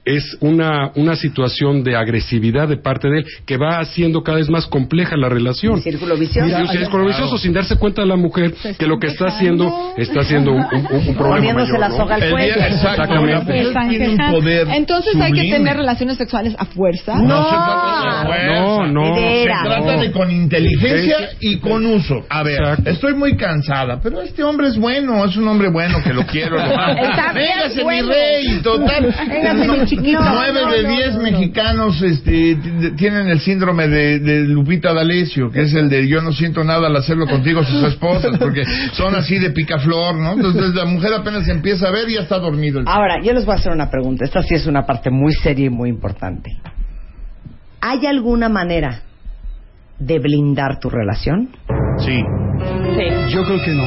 [0.05, 4.49] es una, una situación de agresividad de parte de él que va haciendo cada vez
[4.51, 5.75] más compleja la relación.
[5.75, 6.49] Un círculo vicioso.
[6.49, 10.21] Y un círculo vicioso sin darse cuenta la mujer que lo que está haciendo está
[10.21, 11.97] haciendo un, un- un problema Poniéndose mayor, la ¿no?
[11.97, 12.55] soga al El cuello.
[12.57, 14.31] Exactamente.
[14.31, 15.57] poder Entonces hay que sublime.
[15.59, 17.15] tener relaciones sexuales a fuerza.
[17.17, 17.45] No.
[17.45, 18.61] se trata de fuerza.
[18.61, 19.15] No, no.
[19.17, 22.25] De Se trata de con inteligencia y con uso.
[22.29, 22.91] A ver, Exacto.
[22.91, 26.57] estoy muy cansada, pero este hombre es bueno, es un hombre bueno que lo quiero,
[26.57, 27.03] lo amo.
[27.11, 28.07] Está bien Véngase, bueno.
[28.09, 29.15] mi rey, total.
[29.29, 30.19] Véngase, No, mi chiquito.
[30.21, 31.23] Nueve No, de diez no, no.
[31.23, 32.57] mexicanos este,
[32.97, 36.87] tienen el síndrome de, de Lupita D'Alessio, que es el de yo no siento nada
[36.89, 40.33] al hacerlo contigo, sus esposas, porque son así de picaflor, ¿no?
[40.33, 42.81] Entonces la mujer apenas empieza a ver y ya está dormido.
[42.81, 44.25] el Ahora, yo les voy a hacer una pregunta.
[44.25, 46.51] Esta sí es una parte muy seria y muy importante.
[47.81, 49.03] ¿Hay alguna manera
[49.99, 51.49] de blindar tu relación?
[51.99, 52.23] Sí.
[53.31, 53.85] Yo creo que no.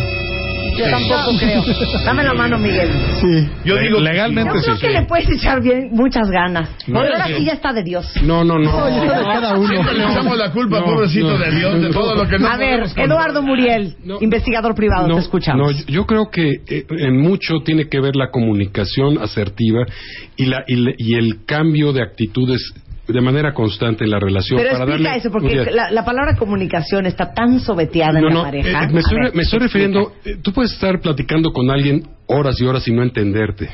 [0.78, 1.62] Yo tampoco creo.
[2.06, 2.90] Dame la mano, Miguel.
[3.20, 3.50] Sí.
[3.66, 4.82] Yo digo legalmente Yo creo sí.
[4.82, 6.70] que le puedes echar bien muchas ganas.
[6.86, 8.10] Pero ahora sí ya está de Dios.
[8.24, 8.74] No, no, no.
[8.86, 9.68] Oye, esto de cada uno.
[9.68, 11.38] Siempre le echamos la culpa, No, pobrecito no.
[11.40, 12.84] de Dios, de todo lo que no A ver.
[12.96, 14.18] Eduardo Muriel, No.
[14.22, 15.76] investigador privado, No, te escuchamos.
[15.76, 19.84] no, yo creo que eh, en mucho tiene que ver la comunicación asertiva
[20.38, 22.74] y, la, y, le- y el cambio de actitudes
[23.08, 24.60] de manera constante en la relación.
[24.60, 28.32] Pero para explica darle eso, porque la, la palabra comunicación está tan sobeteada en la
[28.34, 28.70] no, pareja.
[28.86, 32.04] eh, me, A estoy, ver, me estoy refiriendo, eh, tú puedes estar platicando con alguien
[32.28, 33.70] horas y horas y no entenderte.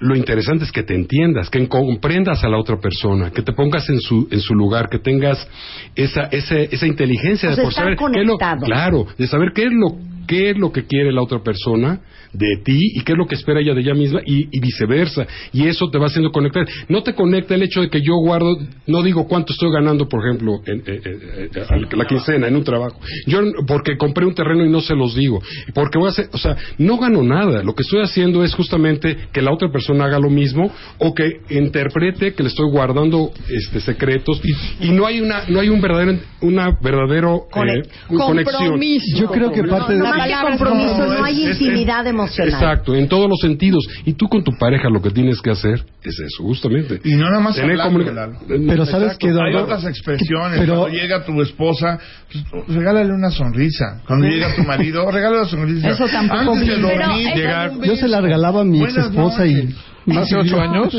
[0.00, 3.88] Lo interesante es que te entiendas, que comprendas a la otra persona, que te pongas
[3.88, 5.48] en su en su lugar, que tengas
[5.94, 9.62] esa ese- esa inteligencia O de por saber qué es lo, claro, de saber qué
[9.66, 9.96] es lo
[10.26, 12.00] qué es lo que quiere la otra persona
[12.32, 15.26] de ti y qué es lo que espera ella de ella misma y, y viceversa.
[15.52, 16.66] Y eso te va haciendo conectar.
[16.88, 18.56] No te conecta el hecho de que yo guardo,
[18.86, 22.98] no digo cuánto estoy ganando, por ejemplo, en, eh, a la quincena, en un trabajo.
[23.26, 25.42] Yo, porque compré un terreno y no se los digo.
[25.74, 27.62] Porque voy a hacer, o sea, no gano nada.
[27.62, 31.40] Lo que estoy haciendo es justamente que la otra persona haga lo mismo o que
[31.50, 34.40] interprete que le estoy guardando este secretos
[34.80, 37.88] y, y no hay una, no hay un verdadero, una verdadero Conec- eh,
[38.26, 38.78] conexión.
[39.20, 39.98] Yo creo que parte de...
[40.12, 42.52] No, más que compromiso, como- no hay es- es- intimidad emocional.
[42.52, 43.84] Exacto, en todos los sentidos.
[44.04, 47.00] Y tú con tu pareja lo que tienes que hacer es eso, justamente.
[47.04, 48.38] Y no nada más Tener comunica- Lalo.
[48.46, 50.60] Pero sabes que, Hay otras expresiones.
[50.60, 51.98] pero- Cuando llega tu esposa,
[52.30, 54.02] pues, regálale una sonrisa.
[54.06, 55.88] Cuando llega tu marido, regálale una sonrisa.
[55.90, 57.72] Eso tampoco Antes de dormir, Pero, llegar.
[57.82, 59.74] yo se la regalaba a mi ex esposa y...
[60.04, 60.92] Hace ocho años,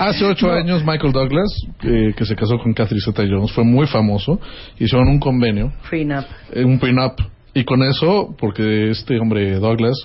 [0.00, 1.46] hace ocho años Michael Douglas,
[1.84, 4.40] eh, que se casó con Catherine Zeta-Jones, fue muy famoso.
[4.80, 6.24] Hicieron un convenio, Prenup.
[6.52, 7.20] eh, un prenup,
[7.58, 9.96] y con eso, porque este hombre Douglas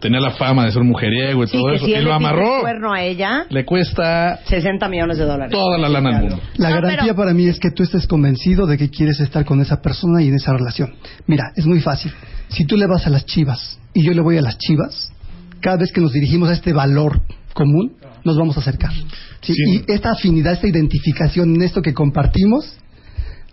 [0.00, 2.04] tenía la fama de ser mujeriego y Sí, todo que eso, si y lo le
[2.06, 2.60] pisa el amarró.
[2.60, 5.50] cuerno a ella, Le cuesta 60 millones de dólares.
[5.52, 6.40] toda la lana del mundo.
[6.56, 9.44] La No, garantía pero- para mí es que tú estés convencido de que quieres estar
[9.44, 10.94] con esa persona y en esa relación.
[11.26, 12.12] Mira, es muy fácil.
[12.48, 15.12] Si tú le vas a las chivas y yo le voy a las chivas,
[15.60, 17.20] cada vez que nos dirigimos a este valor
[17.52, 17.94] común,
[18.24, 18.92] nos vamos a acercar.
[19.40, 19.52] ¿sí?
[19.52, 19.82] Sí.
[19.88, 22.78] Y esta afinidad, esta identificación en esto que compartimos,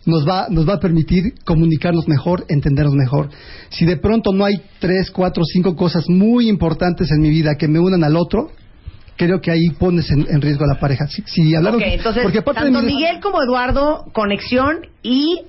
[0.06, 3.30] nos va, nos va a permitir comunicarnos mejor, entendernos mejor.
[3.70, 7.68] Si de pronto no hay tres, cuatro, cinco cosas muy importantes en mi vida que
[7.68, 8.51] me unan al otro,
[9.18, 11.08] creo que ahí pones en, en riesgo a la pareja.
[11.08, 11.53] Si, si
[11.95, 15.41] entonces, porque de tanto mi- Miguel como Eduardo, conexión y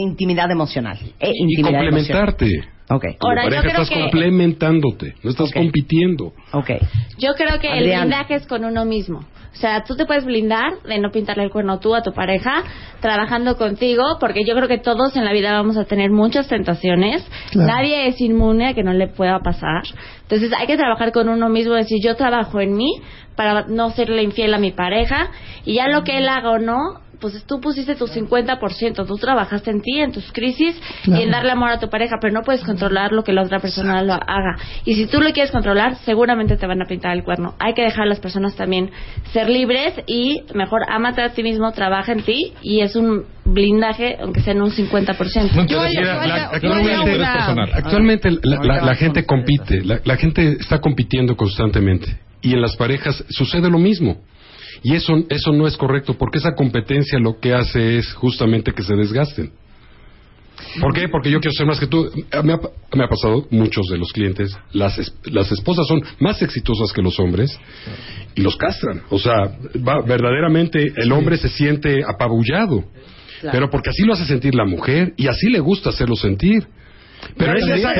[0.00, 0.98] intimidad emocional.
[1.20, 2.44] Eh, Y intimidad complementarte.
[2.46, 2.68] emocional.
[2.90, 3.04] Ok.
[3.18, 6.32] Con Ahora, yo creo estás que- complementándote, no estás compitiendo.
[6.52, 6.70] Ok.
[7.18, 9.18] Yo creo que el blindaje es con uno mismo.
[9.20, 12.64] O sea, tú te puedes blindar de no pintarle el cuerno tú a tu pareja,
[13.00, 17.22] trabajando contigo, porque yo creo que todos en la vida vamos a tener muchas tentaciones.
[17.50, 17.68] Claro.
[17.72, 19.82] Nadie es inmune a que no le pueda pasar.
[20.22, 22.90] Entonces hay que trabajar con uno mismo, decir yo trabajo en mí
[23.36, 25.30] para no serle infiel a mi pareja
[25.64, 26.78] y ya lo que él haga o no,
[27.22, 31.20] pues tú pusiste tu 50%, tú trabajaste en ti, en tus crisis Claro.
[31.20, 33.60] y en darle amor a tu pareja, pero no puedes controlar lo que la otra
[33.60, 34.58] persona lo haga.
[34.84, 37.54] Y si tú lo quieres controlar, seguramente te van a pintar el cuerno.
[37.58, 38.90] Hay que dejar a las personas también
[39.32, 44.16] ser libres y mejor ámate a ti mismo, trabaja en ti y es un blindaje,
[44.20, 45.52] aunque sea en un 50%.
[45.54, 46.72] No Yo haría- Mira, yo haría- la- yo
[47.72, 53.70] actualmente, la gente compite, la, la gente está compitiendo constantemente y en las parejas sucede
[53.70, 54.18] lo mismo.
[54.82, 58.82] Y eso, eso no es correcto porque esa competencia lo que hace es justamente que
[58.82, 59.52] se desgasten.
[60.80, 61.08] ¿Por qué?
[61.08, 62.08] Porque yo quiero ser más que tú.
[62.44, 62.56] Me ha,
[62.94, 67.02] me ha pasado, muchos de los clientes, las, es- las esposas son más exitosas que
[67.02, 67.58] los hombres
[68.34, 69.02] y los castran.
[69.10, 69.34] O sea,
[69.86, 72.84] va- verdaderamente el hombre se siente apabullado.
[73.50, 76.64] Pero porque así lo hace sentir la mujer y así le gusta hacerlo sentir.
[77.36, 77.92] Pero es- esa-.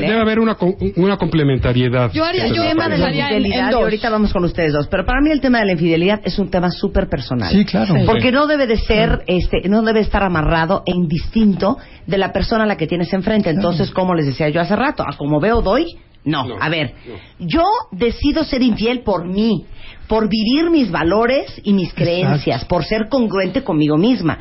[0.00, 2.10] Debe haber una, co- una complementariedad.
[2.12, 5.04] Yo haría- El yo tema de la infidelidad, y ahorita vamos con ustedes dos, pero
[5.04, 7.52] para mí el tema de la infidelidad es un tema súper personal.
[7.52, 7.94] Sí, claro.
[7.94, 8.02] Sí.
[8.06, 12.64] Porque no debe de ser, este, no debe estar amarrado e indistinto de la persona
[12.64, 13.50] a la que tienes enfrente.
[13.50, 15.86] Entonces, como les decía yo hace rato, a como veo doy,
[16.24, 16.44] no.
[16.46, 16.92] No, a ver,
[17.38, 19.64] yo decido ser infiel por mí,
[20.08, 24.38] por vivir mis valores y mis creencias, por ser congruente conmigo misma.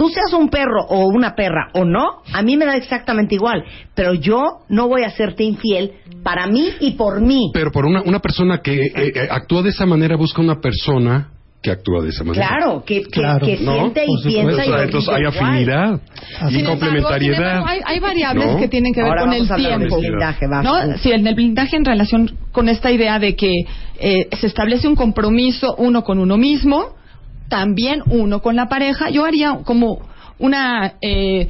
[0.00, 3.62] Tú seas un perro o una perra o no, a mí me da exactamente igual,
[3.94, 4.40] pero yo
[4.70, 5.92] no voy a hacerte infiel
[6.22, 7.50] para mí y por mí.
[7.52, 11.32] Pero por una, una persona que eh, eh, actúa de esa manera busca una persona
[11.62, 12.46] que actúa de esa manera.
[12.48, 13.44] Claro, que, que, Claro.
[13.44, 13.74] que ¿No?
[13.74, 15.36] siente y piensa y Entonces, entonces hay igual.
[15.36, 16.00] afinidad
[16.48, 17.36] y Sin complementariedad.
[17.36, 18.56] sin embargo, hay, hay variables ¿No?
[18.58, 19.98] que tienen que ver Ahora con vamos el tiempo.
[19.98, 20.62] blindaje, va.
[20.62, 20.96] ¿no?
[20.96, 23.52] Sí, en el blindaje en relación con esta idea de que
[23.98, 26.94] eh, se establece un compromiso uno con uno mismo,
[27.50, 29.10] también uno con la pareja.
[29.10, 30.00] Yo haría como
[30.38, 31.48] una eh,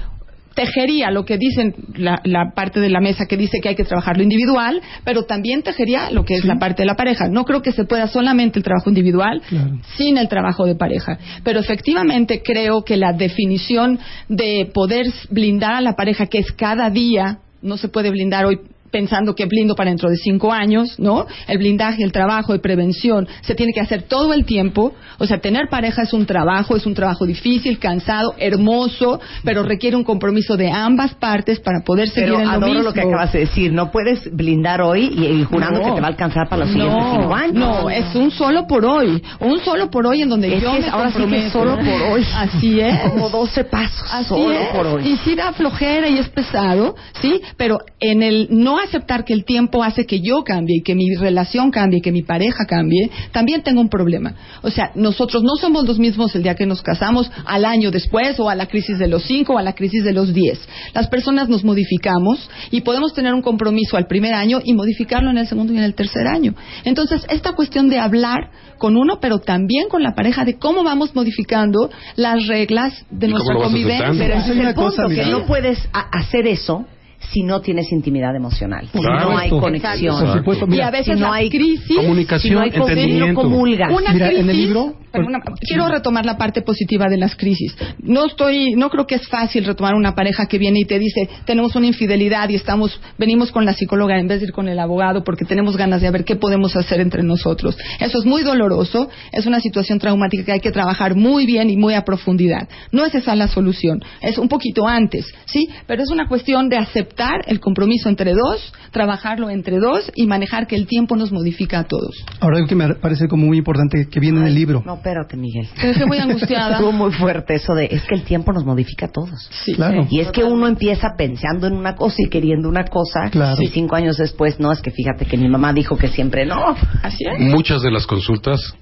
[0.54, 3.84] tejería lo que dicen la, la parte de la mesa que dice que hay que
[3.84, 7.28] trabajar lo individual, pero también tejería lo que es la parte de la pareja.
[7.28, 9.78] No creo que se pueda solamente el trabajo individual Claro.
[9.96, 11.18] sin el trabajo de pareja.
[11.44, 16.90] Pero efectivamente creo que la definición de poder blindar a la pareja, que es cada
[16.90, 18.58] día, no se puede blindar hoy
[18.90, 21.26] pensando que blindo para dentro de cinco años, ¿no?
[21.48, 24.92] El blindaje, el trabajo de prevención se tiene que hacer todo el tiempo.
[25.18, 29.96] O sea, tener pareja es un trabajo, es un trabajo difícil, cansado, hermoso, pero requiere
[29.96, 32.82] un compromiso de ambas partes para poder seguir Pero en lo adoro mismo.
[32.84, 33.72] lo que acabas de decir.
[33.72, 35.86] No puedes blindar hoy y, y jurando No.
[35.86, 37.54] que te va a alcanzar para los siguientes no, cinco años.
[37.54, 39.22] No, es un solo por hoy.
[39.40, 41.52] Un solo por hoy en donde Es yo que me ahora sí que comprometo.
[41.52, 42.26] solo por hoy.
[42.34, 42.98] Así es.
[43.10, 44.08] Como 12 pasos.
[44.12, 44.68] Así solo es.
[44.68, 45.08] por hoy.
[45.08, 47.40] Y sí da flojera y es pesado, ¿sí?
[47.56, 51.14] Pero en el no aceptar que el tiempo hace que yo cambie y que mi
[51.14, 54.34] relación cambie y que mi pareja cambie, también tengo un problema.
[54.62, 58.38] O sea, nosotros no somos los mismos el día que nos casamos, al año después,
[58.40, 60.60] o a la crisis de los cinco, o a la crisis de los diez.
[60.94, 65.38] Las personas nos modificamos y podemos tener un compromiso al primer año y modificarlo en
[65.38, 66.54] el segundo y en el tercer año.
[66.84, 71.14] Entonces, esta cuestión de hablar con uno, pero también con la pareja, de cómo vamos
[71.14, 74.12] modificando las reglas de ¿Y cómo nuestra convivencia.
[74.16, 76.86] Pero es el punto, que no puedes hacer eso
[77.32, 78.88] si no tienes intimidad emocional.
[78.92, 79.30] Si Claro.
[79.30, 80.18] no hay conexión.
[80.24, 83.40] Por supuesto, y a veces si no la hay crisis Comunicación, si no hay entendimiento.
[83.42, 83.90] comulgas.
[83.92, 87.76] una Mira, crisis, en el libro- perdona, quiero retomar la parte positiva de las crisis.
[87.98, 91.28] No estoy, no creo que es fácil retomar una pareja que viene y te dice
[91.44, 94.78] tenemos una infidelidad y estamos, venimos con la psicóloga en vez de ir con el
[94.78, 97.76] abogado porque tenemos ganas de ver qué podemos hacer entre nosotros.
[97.98, 101.76] Eso es muy doloroso, es una situación traumática que hay que trabajar muy bien y
[101.76, 102.68] muy a profundidad.
[102.92, 106.76] No es esa la solución, es un poquito antes, sí, pero es una cuestión de
[106.78, 107.09] aceptar
[107.46, 111.84] el compromiso entre dos, trabajarlo entre dos y manejar que el tiempo nos modifica a
[111.84, 112.14] todos.
[112.40, 114.82] ahora algo que me parece como muy importante que viene en el libro.
[114.84, 115.68] No, espérate, Miguel.
[115.80, 116.72] Te dejé muy angustiada.
[116.76, 119.48] Estuvo muy fuerte eso de, es que el tiempo nos modifica a todos.
[119.64, 119.74] Sí.
[119.74, 120.06] Claro.
[120.10, 123.60] Y es que uno empieza pensando en una cosa y queriendo una cosa, Claro.
[123.62, 126.74] y cinco años después, no, es que fíjate que mi mamá dijo que siempre no.
[127.02, 127.40] Así es.
[127.40, 128.74] Muchas de las consultas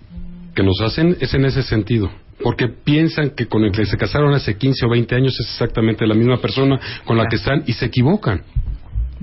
[0.59, 2.11] que nos hacen es en ese sentido.
[2.43, 6.05] Porque piensan que con el que se casaron hace 15 o 20 años es exactamente
[6.05, 8.43] la misma persona con la que están y se equivocan.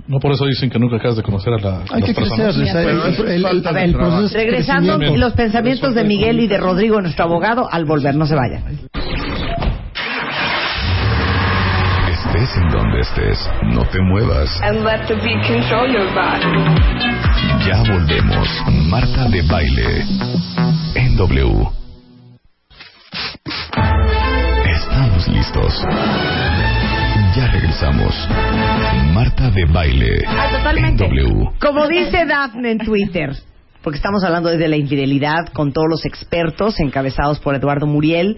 [0.07, 2.37] No por eso dicen que nunca acabas de conocer a, la, Hay las que crecer.
[2.37, 2.55] personas.
[2.57, 7.83] el- el- el- proceso Regresando, los pensamientos de Miguel y de Rodrigo, nuestro abogado, al
[7.83, 8.15] volver.
[8.15, 8.63] No se vayan.
[12.11, 14.49] Estés en donde estés, no te muevas.
[14.61, 17.24] And let the beat control your body.
[17.65, 18.47] Ya volvemos.
[18.89, 20.05] Marta de Baile.
[20.93, 21.67] En W.
[24.65, 25.85] Estamos listos.
[27.35, 28.13] Ya regresamos.
[29.13, 30.23] Marta de Baile.
[30.27, 30.95] Ah, En.
[30.95, 31.49] W.
[31.59, 33.31] Como dice Daphne en Twitter,
[33.81, 38.37] porque estamos hablando desde la infidelidad con todos los expertos encabezados por Eduardo Muriel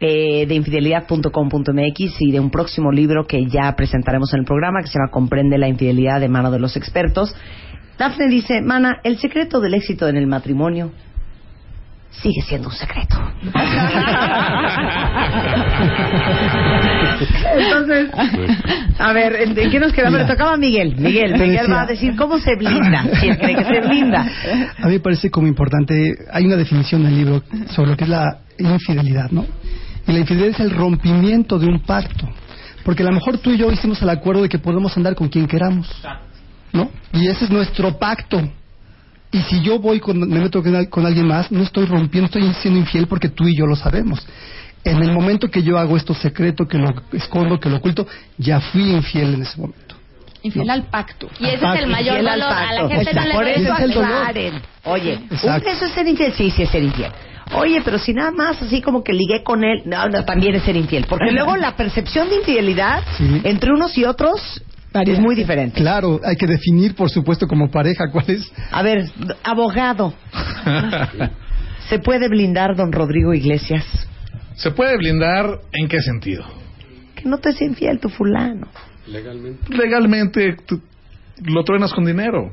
[0.00, 4.88] eh, de infidelidad.com.mx y de un próximo libro que ya presentaremos en el programa que
[4.88, 7.34] se llama Comprende la infidelidad de mano de los expertos.
[7.98, 10.92] Daphne dice, Mana, el secreto del éxito en el matrimonio
[12.22, 13.16] sigue siendo un secreto.
[17.56, 18.10] Entonces,
[18.98, 20.20] a ver, ¿en qué nos quedamos?
[20.20, 20.96] Le tocaba a Miguel.
[20.96, 24.26] Miguel, Miguel va a decir cómo se blinda, si él cree que se blinda.
[24.78, 28.04] A mí me parece como importante, hay una definición en el libro sobre lo que
[28.04, 29.44] es la infidelidad, ¿no?
[30.06, 32.28] Y la infidelidad es el rompimiento de un pacto.
[32.84, 35.28] Porque a lo mejor tú y yo hicimos el acuerdo de que podemos andar con
[35.28, 35.90] quien queramos,
[36.74, 36.90] ¿no?
[37.14, 38.42] Y ese es nuestro pacto.
[39.32, 42.26] Y si yo voy con, me meto con, al- con alguien más, no estoy rompiendo,
[42.26, 44.24] estoy siendo infiel porque tú y yo lo sabemos.
[44.84, 48.06] En el momento que yo hago esto secreto, que lo escondo, que lo oculto,
[48.36, 49.94] ya fui infiel en ese momento.
[50.42, 51.30] Infiel al pacto.
[51.40, 52.52] Y ese es el mayor Infiel al dolor.
[52.52, 52.88] A la pacto.
[52.90, 53.60] gente no le Por gusta.
[53.60, 54.12] eso Ese es el dolor.
[54.12, 54.62] aclaren.
[54.84, 55.36] Oye, un
[55.68, 56.32] eso es ser infiel.
[56.34, 57.10] Sí, sí es ser infiel.
[57.54, 60.62] Oye, pero si nada más así como que ligué con él, no, no, también es
[60.64, 61.06] ser infiel.
[61.08, 63.40] Porque luego la percepción de infidelidad Sí.
[63.44, 64.62] entre unos y otros
[65.02, 65.80] Es muy diferente.
[65.80, 68.52] Claro, hay que definir, por supuesto, como pareja cuál es.
[68.70, 69.10] A ver,
[69.42, 70.14] abogado,
[71.88, 73.84] ¿se puede blindar don Rodrigo Iglesias?
[74.54, 76.44] ¿Se puede blindar en qué sentido?
[77.16, 78.68] Que no te es infiel tu fulano.
[79.08, 79.76] Legalmente.
[79.76, 80.80] Legalmente tú
[81.44, 82.52] lo truenas con dinero.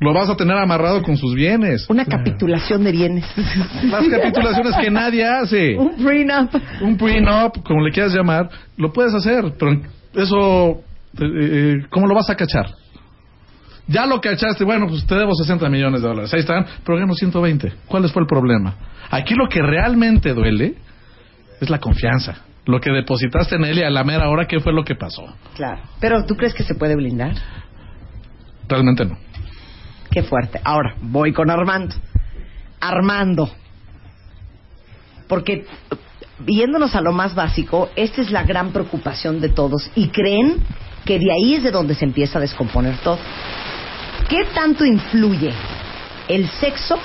[0.00, 1.88] Lo vas a tener amarrado con sus bienes.
[1.88, 3.24] Una capitulación de bienes.
[3.84, 5.76] Las capitulaciones que nadie hace.
[5.78, 6.54] Un prenup.
[6.82, 9.80] Un prenup, como le quieras llamar, lo puedes hacer, pero
[10.14, 10.82] eso,
[11.18, 12.66] eh, eh, ¿cómo lo vas a cachar?
[13.86, 17.14] Ya lo cachaste, bueno, pues te debo 60 millones de dólares, ahí están, pero gano
[17.14, 17.72] 120.
[17.86, 18.74] ¿Cuál fue el problema?
[19.10, 20.74] Aquí lo que realmente duele
[21.60, 22.36] es la confianza.
[22.66, 25.24] Lo que depositaste en él y a la mera hora, ¿qué fue lo que pasó?
[25.54, 25.80] Claro.
[26.00, 27.32] Pero ¿tú crees que se puede blindar?
[28.68, 29.16] Realmente no.
[30.10, 30.60] Qué fuerte.
[30.62, 31.94] Ahora, voy con Armando.
[32.78, 33.50] Armando.
[35.26, 35.66] Porque,
[36.46, 40.56] yéndonos a lo más básico, esta es la gran preocupación de todos y creen
[41.08, 43.18] que de ahí es de donde se empieza a descomponer todo.
[44.28, 45.50] ¿Qué tanto influye
[46.28, 46.98] el sexo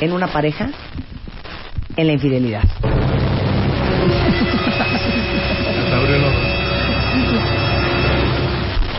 [0.00, 0.70] en una pareja
[1.94, 2.62] en la infidelidad?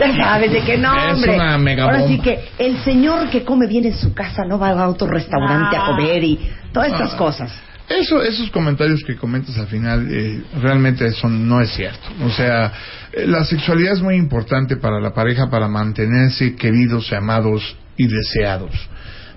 [0.00, 1.34] Ya sabes de que no, Es hombre.
[1.34, 4.70] una mega Ahora sí que el señor que come bien en su casa no va
[4.70, 6.38] a otro restaurante a comer y
[6.72, 7.16] todas estas Ah.
[7.16, 7.52] cosas.
[7.88, 12.08] Eso, esos comentarios que comentas al final eh, realmente eso no es cierto.
[12.22, 12.72] O sea,
[13.12, 18.72] eh, la sexualidad es muy importante para la pareja para mantenerse queridos, amados y deseados.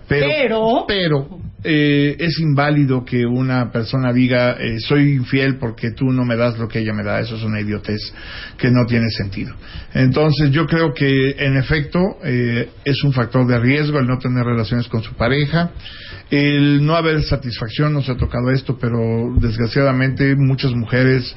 [0.08, 6.24] Pero, Pero- eh, es inválido que una persona diga eh, soy infiel porque tú no
[6.24, 7.20] me das lo que ella me da.
[7.20, 8.00] Eso es una idiotez
[8.58, 9.54] que no tiene sentido.
[9.94, 14.46] Entonces yo creo que en efecto eh, es un factor de riesgo el no tener
[14.46, 15.72] relaciones con su pareja,
[16.30, 19.00] el no haber satisfacción, nos ha tocado esto, pero
[19.40, 21.36] desgraciadamente muchas mujeres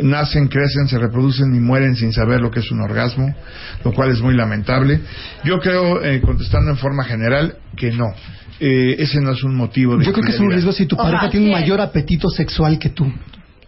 [0.00, 3.34] nacen, crecen, se reproducen y mueren sin saber lo que es un orgasmo,
[3.84, 5.00] lo cual es muy lamentable.
[5.44, 8.06] Yo creo, eh, contestando en forma general, que no.
[8.60, 10.96] Eh, ese no es un motivo de Yo creo que es un riesgo si tu
[10.96, 13.10] pareja Ojalá, tiene un mayor apetito sexual que tú.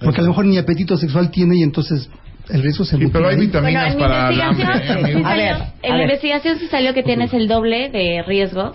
[0.01, 2.11] Porque a lo mejor ni apetito sexual tiene y entonces
[2.49, 4.67] el riesgo se Sí, pero hay vitaminas Bueno, para el hambre.
[4.67, 5.23] ¿eh?
[5.25, 8.75] A ver, en la investigación sí salió que tienes el doble de riesgo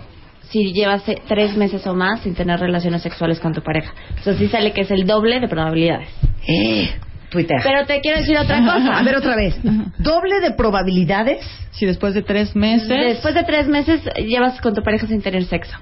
[0.50, 3.94] si llevas eh, tres meses o más sin tener relaciones sexuales con tu pareja.
[4.20, 6.08] O sea, sí sale que es el doble de probabilidades.
[6.48, 6.90] Eh,
[7.30, 7.56] Twitter.
[7.62, 8.98] Pero te quiero decir otra cosa.
[8.98, 9.56] a ver otra vez.
[9.98, 11.46] Doble de probabilidades.
[11.70, 12.88] Si después de tres meses.
[12.88, 15.76] Después de tres meses llevas con tu pareja sin tener sexo.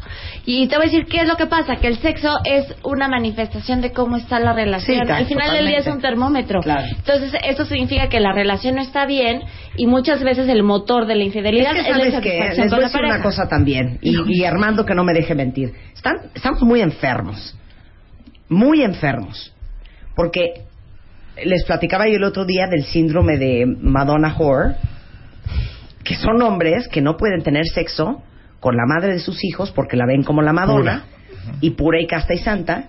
[0.44, 3.08] Y te voy a decir qué es lo que pasa, que el sexo es una
[3.08, 4.98] manifestación de cómo está la relación.
[4.98, 6.06] Sí, claro, Al final del día es totalmente.
[6.06, 6.60] un termómetro.
[6.60, 6.86] Claro.
[6.94, 9.42] Entonces, eso significa que la relación no está bien
[9.76, 12.64] y muchas veces el motor de la infidelidad Es es, que la sabes que insatisfacción
[12.66, 15.14] les con voy a la decir una cosa también y, y Armando que no me
[15.14, 15.72] deje mentir.
[15.94, 17.56] Están, estamos muy enfermos,
[18.48, 19.52] muy enfermos,
[20.14, 20.67] porque
[21.44, 24.76] les platicaba yo el otro día del síndrome de Madonna Whore,
[26.04, 28.22] que son hombres que no pueden tener sexo
[28.60, 31.04] con la madre de sus hijos porque la ven como la Madonna
[31.60, 32.88] y pura y casta y santa.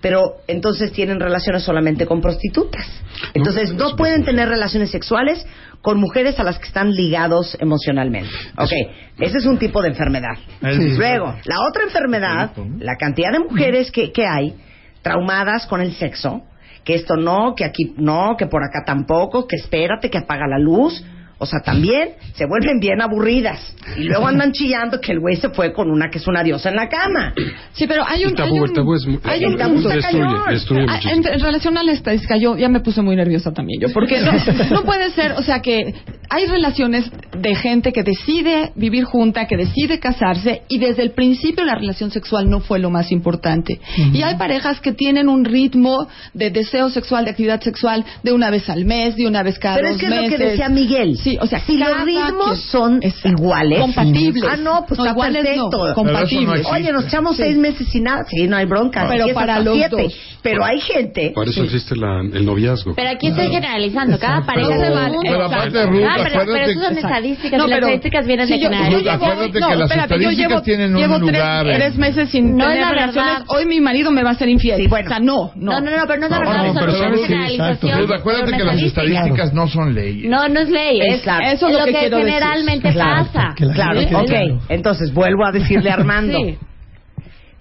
[0.00, 2.86] Pero entonces tienen relaciones solamente con prostitutas.
[3.34, 5.44] Entonces no pueden tener relaciones sexuales
[5.82, 8.30] con mujeres a las que están ligados emocionalmente.
[8.56, 8.70] Ok,
[9.18, 10.36] ese es un tipo de enfermedad.
[10.60, 10.96] Sí.
[10.96, 14.54] Luego, la otra enfermedad, la cantidad de mujeres que, que hay
[15.02, 16.44] traumadas con el sexo,
[16.88, 20.58] que esto no, que aquí no, que por acá tampoco, que espérate, que apaga la
[20.58, 21.04] luz.
[21.40, 23.60] O sea, también se vuelven bien aburridas.
[23.96, 26.68] Y luego andan chillando que el güey se fue con una que es una diosa
[26.68, 27.32] en la cama.
[27.72, 28.30] Sí, pero hay un...
[28.30, 31.00] El tabú, hay un- el tabú es hay el un tabú está destruye, destruye Ah,
[31.12, 34.20] en, en relación a la estadística, yo ya me puse muy nerviosa también yo, porque
[34.20, 34.32] no,
[34.70, 35.94] no puede ser, o sea que
[36.30, 41.64] hay relaciones de gente que decide vivir junta, que decide casarse y desde el principio
[41.64, 43.80] la relación sexual no fue lo más importante.
[44.12, 48.50] Y hay parejas que tienen un ritmo de deseo sexual, de actividad sexual de una
[48.50, 50.50] vez al mes, de una vez cada Pero es dos que es lo que meses.
[50.50, 51.16] decía Miguel.
[51.16, 53.80] Sí, o sea, si los ritmos quien- son iguales.
[53.80, 54.44] Compatibles.
[54.50, 55.94] Ah, no, pues No, está iguales no, perfecto.
[55.94, 56.66] compatibles.
[56.72, 57.42] Oye, nos echamos Sí.
[57.42, 58.24] seis meses sin nada.
[58.28, 59.06] Sí, no hay bronca.
[59.08, 60.02] Pero Empieza para los siete.
[60.02, 60.14] dos.
[60.42, 61.32] Pero hay gente.
[61.34, 62.94] Para eso existe la- el noviazgo.
[62.94, 65.10] Pero aquí estoy generalizando, cada pareja se va.
[65.22, 68.52] pero aparte, Ruth, Ah, pero, pero acuérdate- son estadísticas No, y las estadísticas vienen Sí,
[68.54, 69.02] de yo- yo generalizar.
[69.18, 72.30] llevo- Acuérdate no, que las espérate, yo estadísticas llevo- tienen un lugar en- Tres meses
[72.30, 73.30] sin No es tener la relaciones.
[73.32, 73.44] verdad.
[73.48, 74.76] Hoy mi marido me va a ser infiel.
[74.80, 75.06] Sí, bueno.
[75.06, 75.72] O sea, no, no.
[75.72, 77.26] No, no, no, pero no es la No, verdad, no, eso pero es sabes una
[77.28, 77.98] que- generalización.
[78.00, 79.02] Ruth, acuérdate que las estadística.
[79.02, 80.30] estadísticas no son leyes.
[80.30, 81.46] No, no es ley, es, Exacto.
[81.54, 82.32] Eso es lo que que quiero decir.
[82.32, 83.54] generalmente Claro, pasa.
[83.56, 84.26] Claro, ok.
[84.26, 84.60] claro.
[84.68, 86.38] Entonces, vuelvo a decirle a Armando.
[86.38, 86.58] Sí.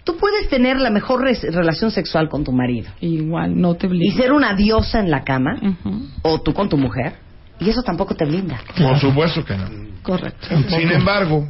[0.03, 4.17] Tú puedes tener la mejor relación sexual con tu marido Igual, no te y obligo.
[4.17, 5.59] ser una diosa en la cama,
[6.21, 7.15] o tú con tu mujer,
[7.59, 8.57] y eso tampoco te blinda.
[8.77, 9.65] Por supuesto que no.
[10.03, 10.47] Correcto.
[10.69, 11.49] Sin embargo,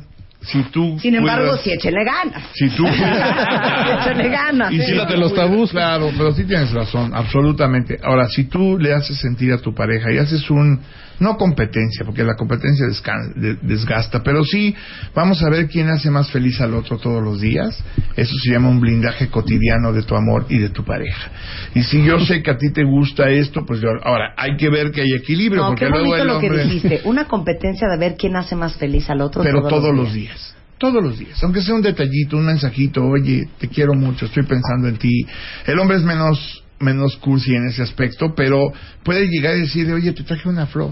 [0.51, 2.43] si tú Sin embargo, sí échele ganas.
[2.53, 4.71] si tú échale ganas.
[4.71, 4.85] Y sí.
[4.85, 5.71] si Quítate los tabús.
[5.71, 7.97] Claro, pero sí tienes razón, absolutamente.
[8.03, 10.79] Ahora, si tú le haces sentir a tu pareja y haces un,
[11.19, 14.75] no competencia, porque la competencia descan- de- desgasta, pero sí
[15.15, 17.83] vamos a ver quién hace más feliz al otro todos los días.
[18.15, 21.29] Eso se llama un blindaje cotidiano de tu amor y de tu pareja.
[21.75, 24.69] Y si yo sé que a ti te gusta esto, pues yo, ahora hay que
[24.69, 26.49] ver que hay equilibrio, No, porque qué luego bonito el lo hombre...
[26.49, 27.01] que dijiste.
[27.05, 29.41] Una competencia de ver quién hace más feliz al otro.
[29.43, 30.36] pero todos, los días.
[30.77, 34.87] Todos los días, aunque sea un detallito, un mensajito, oye, te quiero mucho, estoy pensando
[34.87, 35.25] en ti.
[35.65, 38.71] El hombre es menos menos cursi en ese aspecto, pero
[39.03, 40.91] puede llegar y decir, oye, te traje una flor.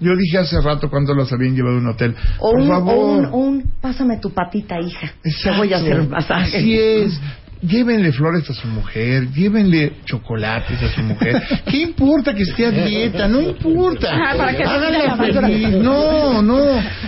[0.00, 2.94] Yo dije hace rato cuando los habían llevado a un hotel, O por un, favor.
[3.32, 5.12] o un, un, pásame tu patita, hija.
[5.22, 6.58] Te voy a hacer un masaje.
[6.58, 7.20] Así es.
[7.66, 11.42] Llévenle flores a su mujer, llévenle chocolates a su mujer.
[11.70, 13.26] ¿Qué importa que esté a dieta?
[13.26, 14.10] No importa.
[14.12, 15.68] Ah, para que no Háganla feliz.
[15.70, 16.58] No, no.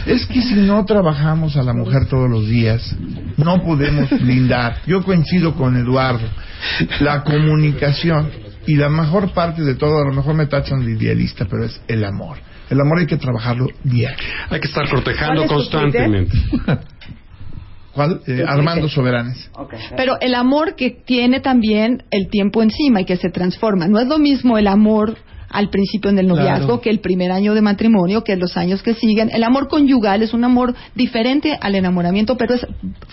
[0.07, 2.97] Es que si no trabajamos a la mujer todos los días,
[3.37, 4.79] no podemos blindar.
[4.87, 6.27] Yo coincido con Eduardo.
[7.01, 8.31] La comunicación
[8.67, 11.81] y la mejor parte de todo, a lo mejor me tachan de idealista, pero es
[11.87, 12.39] el amor.
[12.69, 14.25] El amor hay que trabajarlo diario.
[14.51, 16.37] Hay que estar ¿Cuál cortejando constantemente.
[17.97, 18.21] ¿Cuál?
[18.29, 19.51] Eh, Armando Soberanes.
[19.59, 19.75] Ok.
[19.97, 23.89] Pero el amor que tiene también el tiempo encima y que se transforma.
[23.89, 25.17] No es lo mismo el amor
[25.49, 26.81] al principio en el noviazgo Claro.
[26.81, 29.31] que el primer año de matrimonio, que los años que siguen.
[29.33, 32.67] El amor conyugal es un amor diferente al enamoramiento, pero es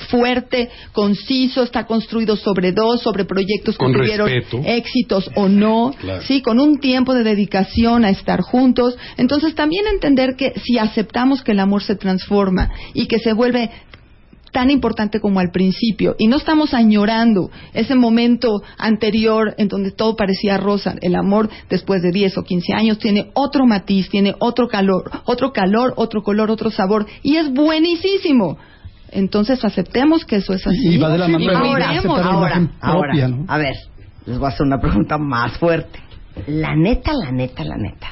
[0.10, 4.62] fuerte, conciso, está construido sobre dos, sobre proyectos que tuvieron respeto.
[4.66, 6.22] éxitos o no, Claro.
[6.24, 8.98] sí, con un tiempo de dedicación a estar juntos.
[9.18, 13.70] Entonces también entender que si aceptamos que el amor se transforma y que se vuelve
[14.54, 20.16] tan importante como al principio y no estamos añorando ese momento anterior en donde todo
[20.16, 20.96] parecía rosa.
[21.02, 25.52] El amor después de 10 o 15 años tiene otro matiz, tiene otro calor, otro
[25.52, 28.58] calor, otro color, otro sabor y es buenísimo.
[29.12, 30.96] Entonces aceptemos que eso es así.
[30.96, 33.46] Y va de la mano Ahora, ahora, ahora, propia, ¿no?
[33.48, 33.74] a ver,
[34.26, 36.00] les voy a hacer una pregunta más fuerte.
[36.48, 38.08] La neta, la neta, la neta.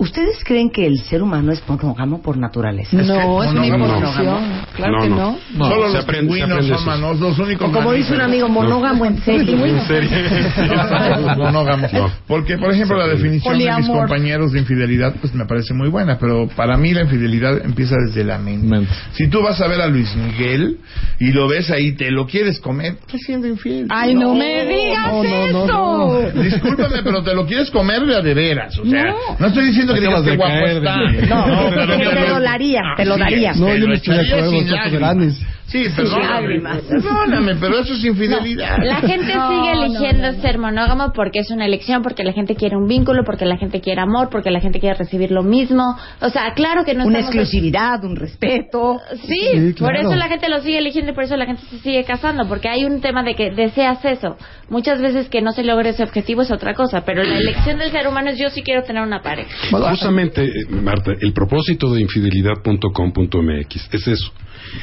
[0.00, 2.96] ¿Ustedes creen que el ser humano es monógamo por naturaleza?
[2.96, 3.96] No, es una monógamo.
[3.98, 4.38] imposición.
[4.74, 5.16] Claro No, que no.
[5.16, 5.38] no.
[5.54, 8.14] No, Solo se los aprende- se pingüinos aprende son manos, los únicos O como dice
[8.14, 9.58] un amigo, monógamo en serio.
[9.66, 10.10] En serio.
[11.92, 12.10] No.
[12.26, 16.18] Porque, por ejemplo, la definición de mis compañeros de infidelidad, pues me parece muy buena,
[16.18, 18.86] pero para mí la infidelidad empieza desde la mente.
[19.12, 20.78] Si tú vas a ver a Luis Miguel
[21.18, 23.86] y lo ves ahí, te lo quieres comer, estás siendo infiel.
[23.90, 26.32] Ay, no, me digas no, no, no, eso.
[26.34, 26.42] no.
[26.42, 28.78] Discúlpame, pero te lo quieres comer de a de veras.
[28.78, 29.46] O sea, no, No.
[29.48, 30.96] estoy diciendo que digas Acabas que de guapo caer, está.
[30.96, 31.28] Miguel.
[31.28, 33.52] No, te lo daría, te lo daría.
[33.54, 34.98] No, yo no estoy de acuerdo.
[34.98, 35.40] Granes.
[35.70, 36.60] Sí, perdóname.
[36.88, 38.78] Perdóname, pero eso es infidelidad.
[38.82, 42.56] La gente No, sigue no, eligiendo ser monógamo porque es una elección, porque la gente
[42.56, 45.96] quiere un vínculo, porque la gente quiere amor, porque la gente quiere recibir lo mismo.
[46.20, 48.98] O sea, claro que no Una estamos- exclusividad, un respeto.
[49.26, 51.78] Sí, Sí, por eso la gente lo sigue eligiendo y por eso la gente se
[51.78, 54.36] sigue casando, porque hay un tema de que deseas eso.
[54.68, 57.90] Muchas veces que no se logre ese objetivo es otra cosa, pero la elección del
[57.92, 59.50] ser humano es yo sí quiero tener una pareja.
[59.70, 60.50] Justamente, eh,
[60.82, 64.32] Marta, el propósito de infidelidad.com.mx es eso.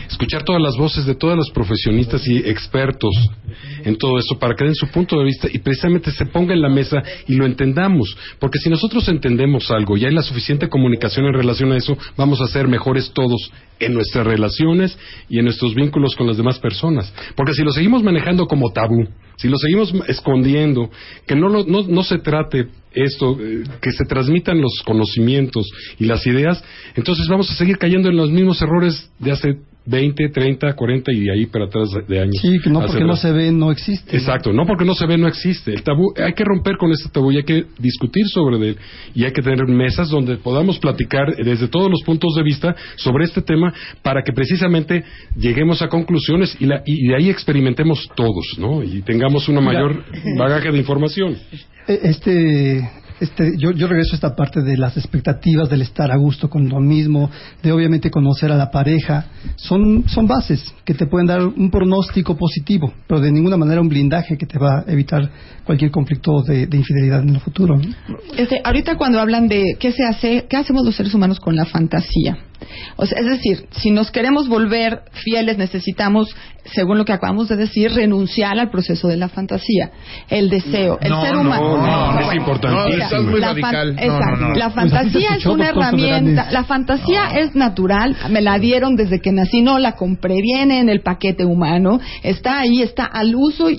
[0.10, 3.14] Escuchar todas las voces de todos los profesionistas y expertos
[3.84, 6.62] en todo eso para que den su punto de vista y precisamente se ponga en
[6.62, 8.16] la mesa y lo entendamos.
[8.40, 12.40] Porque si nosotros entendemos algo y hay la suficiente comunicación en relación a eso, vamos
[12.42, 14.98] a ser mejores todos en nuestras relaciones
[15.30, 17.14] y en nuestros vínculos con las demás personas.
[17.36, 19.08] Porque si lo seguimos manejando como tabú,
[19.38, 20.90] si lo seguimos escondiendo,
[21.28, 25.68] que no, lo- no, no se trate esto, eh, que se transmitan los conocimientos
[26.00, 26.64] y las ideas,
[26.96, 29.58] entonces vamos a seguir cayendo en los mismos errores de hace
[29.90, 32.36] 20, 30, 40 y de ahí para atrás de años.
[32.42, 34.16] Sí, no porque no se ve, no existe.
[34.18, 35.74] Exacto, no porque no se ve, no existe.
[35.74, 38.78] El tabú, hay que romper con ese tabú y hay que discutir sobre él.
[39.16, 43.24] Y hay que tener mesas donde podamos platicar desde todos los puntos de vista sobre
[43.26, 45.04] este tema para que precisamente
[45.38, 48.84] lleguemos a conclusiones y, la- y de ahí experimentemos todos, ¿no?
[48.84, 50.04] Y tengamos una mayor
[50.38, 51.38] bagaje de información.
[51.88, 52.82] Eh, Este,
[53.20, 56.80] este, yo, regreso a esta parte de las expectativas del estar a gusto con lo
[56.80, 57.30] mismo,
[57.64, 59.26] de obviamente conocer a la pareja.
[59.56, 63.90] Son, son bases que te pueden dar un pronóstico positivo, pero de ninguna manera un
[63.90, 65.30] blindaje que te va a evitar
[65.64, 67.80] cualquier conflicto de, de infidelidad en el futuro.
[68.38, 71.66] Este, ahorita cuando hablan de qué se hace, qué hacemos los seres humanos con la
[71.66, 72.38] fantasía.
[72.98, 76.36] O sea, es decir, si nos queremos volver fieles, necesitamos,
[76.74, 79.92] según lo que acabamos de decir, renunciar al proceso de la fantasía,
[80.30, 81.78] el deseo, el No, ser no, humano.
[81.78, 83.38] no, no, es importantísimo.
[83.38, 83.96] La fan- radical.
[83.96, 84.40] No, exacto.
[84.42, 84.56] no, no.
[84.56, 86.52] La Pues así fantasía es una herramienta.
[86.52, 88.16] La fantasía es natural.
[88.30, 89.62] Me la dieron desde que nací.
[89.62, 90.42] No la compré.
[90.42, 92.00] Viene en el paquete humano.
[92.24, 93.78] Está ahí, está al uso y,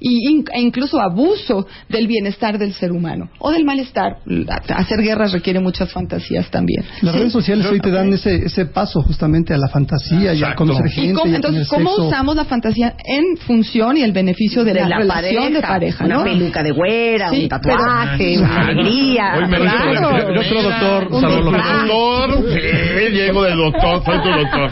[0.00, 4.16] y in- e incluso abuso del bienestar del ser humano o del malestar.
[4.24, 6.84] La- Hacer guerras requiere muchas fantasías también.
[7.02, 7.18] Las Sí.
[7.20, 10.86] redes sociales hoy te dan ese, ese paso justamente a la fantasía y a conocer
[10.86, 11.14] ¿Y gente.
[11.14, 12.06] cómo, y a entonces, ¿cómo sexo.
[12.08, 16.04] usamos la fantasía en función y el beneficio de, la, relación de pareja?
[16.04, 16.24] Una ¿no?
[16.24, 19.34] peluca de güera, Sí, un tatuaje, pero- una alegría.
[19.36, 20.34] Hoy me claro.
[20.34, 21.22] Yo, creo, doctor, Un.
[21.22, 24.70] Doctor, sí, llego del doctor, soy tu doctor.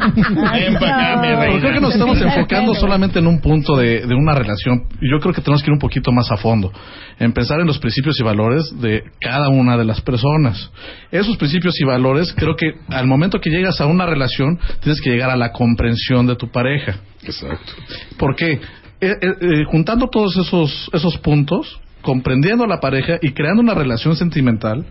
[0.53, 1.61] Ven para acá, mi Pero reina.
[1.61, 4.84] creo que nos estamos enfocando solamente en un punto de, de una relación.
[5.01, 6.72] Y yo creo que tenemos que ir un poquito más a fondo.
[7.18, 10.70] En pensar en los principios y valores de cada una de las personas.
[11.11, 15.11] Esos principios y valores, creo que al momento que llegas a una relación, tienes que
[15.11, 16.97] llegar a la comprensión de tu pareja.
[17.22, 17.72] Exacto.
[18.18, 18.53] ¿Por qué?
[18.53, 18.61] Eh,
[19.01, 24.16] eh, eh, juntando todos esos, esos puntos, comprendiendo a la pareja y creando una relación
[24.16, 24.85] sentimental,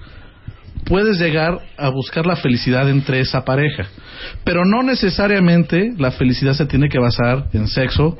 [0.85, 3.85] puedes llegar a buscar la felicidad entre esa pareja.
[4.43, 8.17] Pero no necesariamente la felicidad se tiene que basar en sexo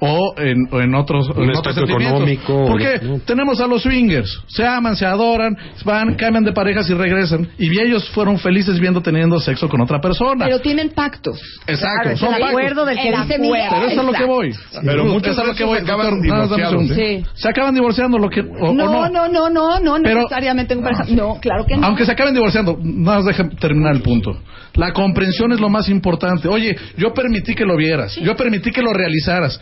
[0.00, 3.00] o en, o en otros, Un en otros económico, ¿Por qué?
[3.02, 3.18] ¿no?
[3.20, 7.48] Tenemos a los swingers, se aman, se adoran, van, cambian de parejas y regresan.
[7.58, 10.44] Y ellos fueron felices viendo teniendo sexo con otra persona.
[10.46, 11.40] Pero tienen pactos.
[11.66, 12.48] Exacto, Claro, son el pactos.
[12.50, 13.38] acuerdo del que dice.
[13.38, 13.66] Miguel.
[13.70, 14.54] Pero eso es lo que voy.
[14.84, 15.78] Pero muchos es lo que voy.
[15.78, 16.94] acaban un divorciados, segundo.
[16.94, 17.24] ¿eh?
[17.34, 21.04] Se acaban divorciando lo que, o, o no, no, no, no, no, Pero- necesariamente pareja.
[21.08, 21.86] No, claro que no.
[21.86, 24.36] Aunque se acaben divorciando, nada más deja terminar el punto.
[24.74, 26.46] La comprensión es lo más importante.
[26.48, 29.58] Oye, yo permití que lo vieras, yo permití que lo realizaras.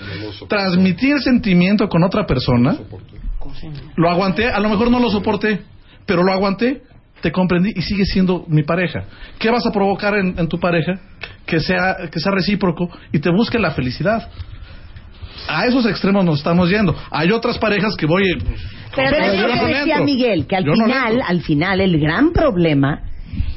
[0.48, 2.76] Transmití el sentimiento con otra persona,
[3.96, 5.60] lo aguanté, a lo mejor no lo soporté,
[6.04, 6.82] pero lo aguanté,
[7.20, 9.04] te comprendí y sigue siendo mi pareja.
[9.38, 11.00] ¿Qué vas a provocar en, en tu pareja?
[11.46, 14.30] Que sea, que sea recíproco y te busque la felicidad.
[15.48, 16.94] A esos extremos nos estamos yendo.
[17.10, 18.24] Hay otras parejas que voy.
[18.94, 20.00] Pero Yo es lo no que decía.
[20.00, 23.02] Miguel, que al Yo final, al final, el gran problema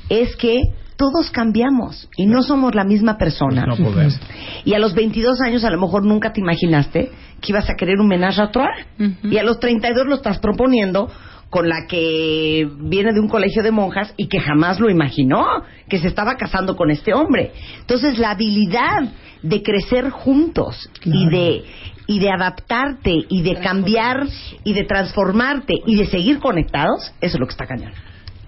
[0.09, 0.61] es que
[0.99, 3.65] todos cambiamos y no somos la misma persona.
[3.65, 4.19] No podemos.
[4.65, 8.01] Y a los 22 años a lo mejor nunca te imaginaste que ibas a querer
[8.01, 8.85] un menage a trois.
[9.23, 11.09] Y a los 32 lo estás proponiendo
[11.49, 15.45] con la que viene de un colegio de monjas y que jamás lo imaginó,
[15.87, 17.53] que se estaba casando con este hombre.
[17.79, 19.09] Entonces la habilidad
[19.41, 21.63] de crecer juntos y de
[22.07, 24.27] y de adaptarte y de cambiar
[24.65, 27.93] y de transformarte y de seguir conectados, eso es lo que está cañón.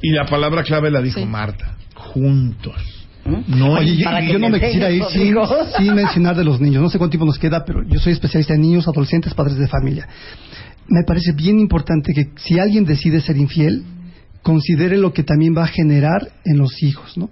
[0.01, 1.25] Y la palabra clave la dijo Sí.
[1.25, 1.77] Marta.
[1.95, 3.01] Juntos.
[3.25, 5.35] No Oye, yo, no me quisiera ir sin,
[5.77, 6.81] sin mencionar de los niños.
[6.81, 9.67] No sé cuánto tiempo nos queda, pero yo soy especialista en niños, adolescentes, padres de
[9.67, 10.07] familia.
[10.87, 13.83] Me parece bien importante que si alguien decide ser infiel,
[14.41, 17.29] considere lo que también va a generar en los hijos, ¿no?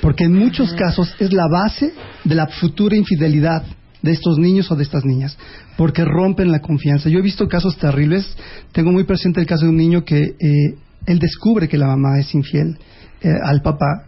[0.00, 1.92] Porque en muchos casos es la base
[2.24, 3.64] de la futura infidelidad
[4.02, 5.38] de estos niños o de estas niñas,
[5.76, 7.08] porque rompen la confianza.
[7.08, 8.36] Yo he visto casos terribles,
[8.72, 10.74] tengo muy presente el caso de un niño que eh,
[11.06, 12.78] él descubre que la mamá es infiel
[13.20, 14.06] eh, al papá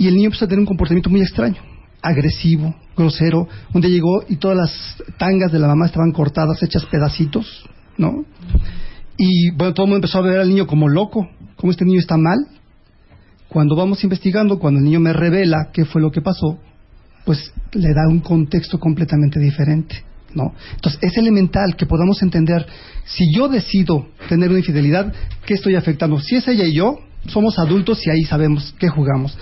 [0.00, 1.60] y el niño empieza a tener un comportamiento muy extraño,
[2.00, 3.46] agresivo, grosero.
[3.74, 7.68] Un día llegó y todas las tangas de la mamá estaban cortadas, hechas pedacitos,
[7.98, 8.24] ¿no?
[9.18, 12.00] Y bueno, todo el mundo empezó a ver al niño como loco, como este niño
[12.00, 12.38] está mal.
[13.50, 16.58] Cuando vamos investigando, cuando el niño me revela qué fue lo que pasó,
[17.26, 20.02] pues le da un contexto completamente diferente,
[20.34, 20.54] ¿no?
[20.74, 22.66] Entonces es elemental que podamos entender,
[23.04, 25.12] si yo decido tener una infidelidad,
[25.46, 26.18] ¿qué estoy afectando?
[26.20, 29.36] Si es ella y yo, somos adultos y ahí sabemos qué jugamos.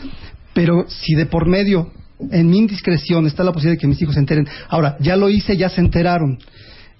[0.54, 1.92] Pero si de por medio
[2.30, 4.46] en mi indiscreción está la posibilidad de que mis hijos se enteren.
[4.68, 6.38] Ahora, ya lo hice, ya se enteraron.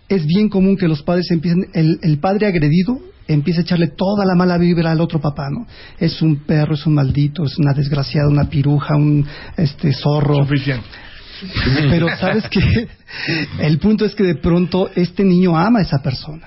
[0.08, 4.24] Es bien común que los padres empiecen, el, el padre agredido empieza a echarle toda
[4.24, 5.66] la mala vibra al otro papá, ¿no?
[5.98, 9.26] Es un perro, es un maldito, es una desgraciada, una piruja, un
[9.56, 10.46] este zorro.
[10.46, 10.86] Suficiente.
[11.90, 12.88] Pero sabes que
[13.60, 16.46] el punto es que de pronto este niño ama a esa persona.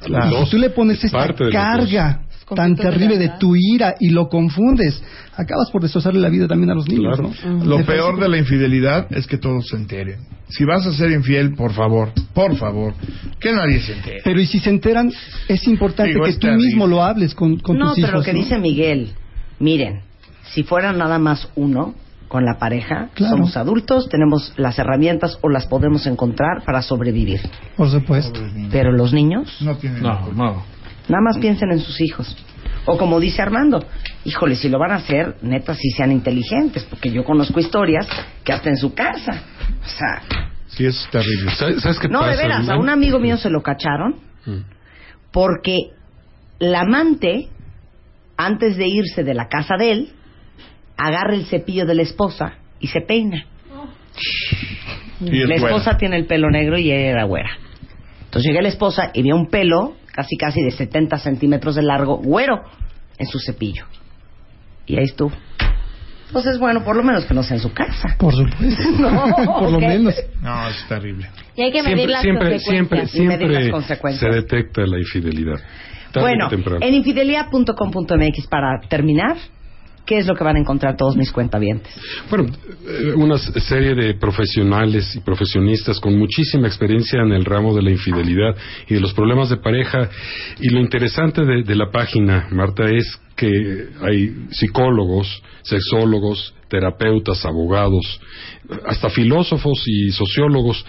[0.00, 0.42] Claro.
[0.42, 4.10] Y si tú le pones Es esta carga Es tan terrible de tu ira y
[4.10, 5.00] lo confundes,
[5.36, 7.30] acabas por destrozarle la vida también a los niños, Claro.
[7.56, 7.64] ¿no?
[7.64, 10.16] Lo peor de la infidelidad es que todos se enteren.
[10.48, 12.94] Si vas a ser infiel, por favor, por favor,
[13.40, 14.20] que nadie se entere.
[14.24, 15.10] Pero y si se enteran,
[15.48, 16.66] es importante Digo, que es tú terrible.
[16.66, 18.08] mismo lo hables con, con no, tus hijos.
[18.10, 18.38] pero lo que ¿no?
[18.40, 19.12] dice Miguel,
[19.60, 20.00] miren,
[20.52, 21.94] si fuera nada más uno
[22.32, 23.36] con la pareja, Claro.
[23.36, 27.40] somos adultos, tenemos las herramientas o las podemos encontrar para sobrevivir.
[27.76, 28.40] Por supuesto.
[28.70, 30.64] Pero los niños, No tienen No, no.
[31.10, 32.34] nada más piensen en sus hijos.
[32.86, 33.84] O como dice Armando,
[34.24, 38.08] híjole, si lo van a hacer, neta, sí sean inteligentes, porque yo conozco historias
[38.42, 39.42] que hasta en su casa.
[39.84, 40.22] O sea,
[40.68, 41.50] Sí, es terrible.
[41.50, 42.30] ¿Sabes, sabes qué no, pasa?
[42.30, 44.14] de veras, a un amigo mío se lo cacharon
[44.46, 44.62] Mm.
[45.30, 45.76] porque
[46.60, 47.48] la amante,
[48.38, 50.12] antes de irse de la casa de él,
[50.96, 53.46] agarra el cepillo de la esposa y se peina.
[55.20, 55.66] Y es la buena.
[55.66, 57.50] esposa tiene el pelo negro y ella era güera.
[58.24, 62.16] Entonces llega la esposa y ve un pelo, casi casi de 70 centímetros de largo,
[62.16, 62.62] güero,
[63.18, 63.84] en su cepillo.
[64.86, 65.32] Y ahí estuvo.
[66.28, 68.16] Entonces, bueno, por lo menos que no sea en su casa.
[68.18, 68.82] Por supuesto.
[68.98, 70.14] No, por lo menos.
[70.40, 71.28] No, es terrible.
[71.54, 73.14] Y hay que medir Siempre, las siempre, siempre, consecuencias.
[73.14, 74.34] Y medir las siempre se consecuencias.
[74.34, 75.60] detecta la infidelidad.
[76.10, 76.48] Tarde Bueno,
[76.80, 79.36] en infidelidad.com.mx para terminar,
[80.04, 81.92] ¿qué es lo que van a encontrar todos mis cuentavientes?
[82.28, 82.46] Bueno,
[82.86, 87.90] eh, una serie de profesionales y profesionistas con muchísima experiencia en el ramo de la
[87.90, 88.56] infidelidad
[88.88, 90.08] y de los problemas de pareja.
[90.60, 98.20] Y lo interesante de, la página, Marta, es que hay psicólogos, sexólogos, terapeutas, abogados,
[98.86, 100.84] hasta filósofos y sociólogos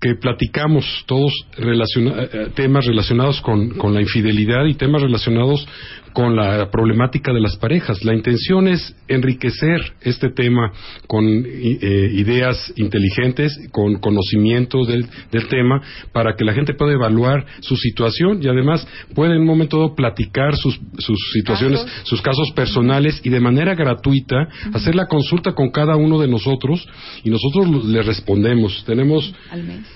[0.00, 5.66] que platicamos todos relaciona- eh, temas relacionados con la infidelidad y temas relacionados
[6.12, 8.04] con la problemática de las parejas.
[8.04, 10.72] La intención es enriquecer este tema
[11.06, 15.82] con eh, ideas inteligentes, con conocimiento del, del tema,
[16.12, 19.94] para que la gente pueda evaluar su situación y además pueda en un momento dado
[19.94, 25.70] platicar sus, sus situaciones, sus casos personales y de manera gratuita hacer la consulta con
[25.70, 26.86] cada uno de nosotros
[27.24, 28.84] y nosotros le respondemos.
[28.84, 29.32] Tenemos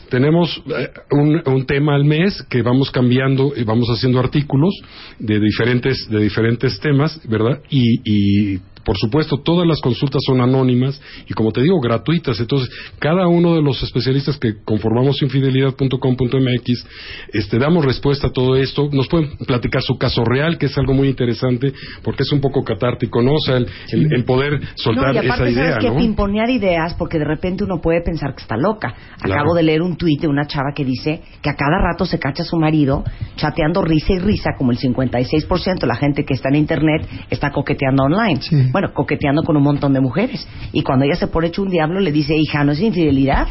[0.08, 4.74] tenemos eh, un, un tema al mes que vamos cambiando y vamos haciendo artículos
[5.18, 7.60] de diferentes de diferentes temas, ¿verdad?
[7.70, 12.38] Y, y por supuesto todas las consultas son anónimas y como te digo gratuitas.
[12.40, 12.68] Entonces
[12.98, 16.86] cada uno de los especialistas que conformamos infidelidad.com.mx
[17.32, 18.88] este damos respuesta a todo esto.
[18.92, 21.72] Nos pueden platicar su caso real que es algo muy interesante
[22.02, 23.32] porque es un poco catártico, ¿no?
[23.34, 25.96] O sea el, el- el poder soltar no, y aparte esa idea, sabes que ¿no?
[25.98, 28.94] pimponear ideas porque de repente uno puede pensar que está loca.
[29.20, 29.40] Claro.
[29.40, 32.18] Acabo de leer un tuit de una chava que dice que a cada rato se
[32.18, 33.02] cacha a su marido
[33.36, 37.50] chateando risa y risa, como el 56% de la gente que está en internet está
[37.50, 38.40] coqueteando online.
[38.42, 38.70] Sí.
[38.74, 40.48] Bueno, coqueteando con un montón de mujeres.
[40.72, 43.46] Y cuando ella se pone hecho un diablo, le dice, hija, ¿no es infidelidad?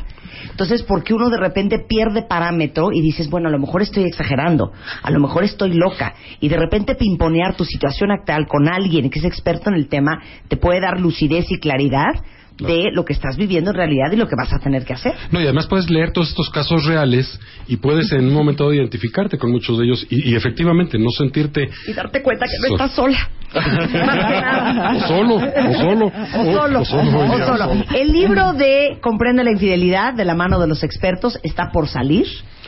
[0.52, 4.04] Entonces, ¿por qué uno de repente pierde parámetro y dices, bueno, a lo mejor estoy
[4.04, 6.14] exagerando, a lo mejor estoy loca?
[6.42, 10.22] Y de repente pimponear tu situación actual con alguien que es experto en el tema
[10.50, 12.16] te puede dar lucidez y claridad
[12.60, 15.14] de lo que estás viviendo en realidad y lo que vas a tener que hacer.
[15.32, 18.74] No, y además puedes leer todos estos casos reales y puedes en un momento dado
[18.76, 22.76] identificarte con muchos de ellos y, y efectivamente no sentirte Y darte cuenta que no
[22.76, 23.18] estás sola.
[24.96, 27.84] O solo, o solo, O solo, o solo, o ya, solo.
[27.96, 32.26] El libro de Comprende la infidelidad de la mano de los expertos está por salir.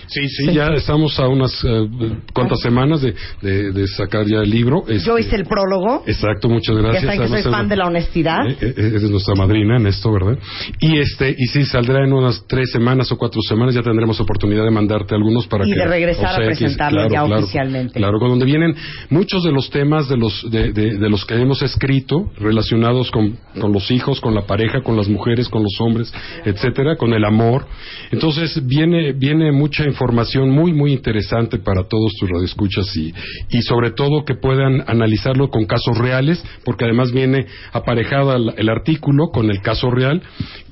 [0.08, 1.88] Sí, sí, ya estamos a unas eh,
[2.32, 4.86] cuantas semanas de, de, de sacar ya el libro.
[4.88, 6.04] Yo Este, hice el prólogo.
[6.06, 7.04] Exacto, muchas Ya gracias.
[7.16, 8.46] saben que soy fan de la honestidad.
[8.48, 10.38] Eh, eh, Eres nuestra madrina en esto, ¿verdad?
[10.80, 14.64] Y este, y sí, saldrá en unas tres semanas o cuatro semanas, ya tendremos oportunidad
[14.64, 15.80] de mandarte algunos para Y que...
[15.80, 16.58] de regresar a obsequies.
[16.60, 18.00] presentarlo Claro, ya claro, oficialmente.
[18.00, 18.76] Claro, con donde vienen
[19.10, 23.38] muchos de los temas de los, de, de- de los que hemos escrito, relacionados con,
[23.60, 26.14] con los hijos, con la pareja, con las mujeres, con los hombres,
[26.46, 27.66] etcétera, con el amor.
[28.12, 33.14] Entonces, viene, viene mucha información muy, muy interesante para todos tus radioescuchas y,
[33.50, 39.30] y sobre todo que puedan analizarlo con casos reales, porque además viene aparejado el artículo
[39.34, 40.22] con el caso real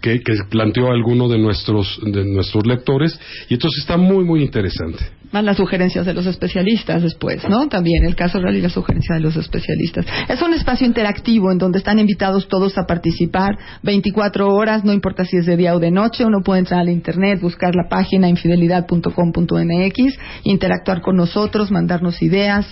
[0.02, 3.20] que, planteó alguno de nuestros, de nuestros lectores
[3.50, 5.04] y entonces está muy, muy interesante.
[5.32, 7.68] Más las sugerencias de los especialistas después, ¿no?
[7.68, 10.06] También el caso real y la sugerencia de los especialistas.
[10.30, 15.26] Es un espacio interactivo en donde están invitados todos a participar 24 horas, no importa
[15.26, 16.24] si es de día o de noche.
[16.24, 22.68] Uno puede entrar al internet, buscar la página infidelidad.com.mx, interactuar con nosotros, mandarnos ideas.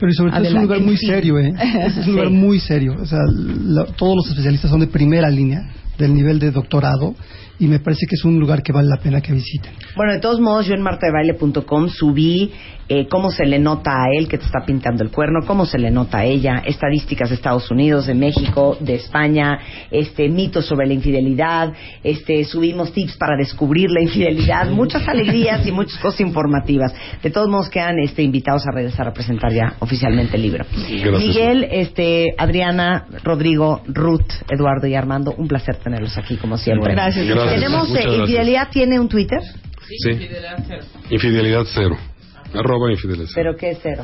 [0.00, 1.52] Pero sobre todo es un lugar muy serio, ¿eh?
[1.86, 2.32] Es un lugar Sí.
[2.34, 2.96] muy serio.
[3.00, 5.68] O sea, la- todos los especialistas son de primera línea.
[6.00, 7.14] Del nivel de doctorado
[7.60, 9.72] y me parece que es un lugar que vale la pena que visiten.
[9.94, 12.50] Bueno, de todos modos, yo en martadebaile.com subí
[12.88, 15.78] eh, cómo se le nota a él que te está pintando el cuerno, cómo se
[15.78, 19.60] le nota a ella, estadísticas de Estados Unidos, de México, de España,
[19.92, 21.72] este mitos sobre la infidelidad,
[22.02, 26.92] este subimos tips para descubrir la infidelidad, muchas alegrías y muchas cosas informativas.
[27.22, 30.64] De todos modos, quedan este, invitados a regresar a presentar ya oficialmente el libro.
[30.64, 31.20] Gracias.
[31.20, 36.92] Miguel, este, Adriana, Rodrigo, Ruth, Eduardo y Armando, un placer tenerlos aquí como siempre.
[36.92, 37.26] Gracias.
[37.26, 37.54] Gracias.
[37.54, 38.14] Tenemos eh, gracias.
[38.20, 39.40] Infidelidad tiene un Twitter,
[40.04, 40.10] Sí.
[41.10, 41.96] Infidelidad cero.
[42.54, 43.54] Arroba infidelidad cero.
[43.54, 44.02] pero ¿qué es cero?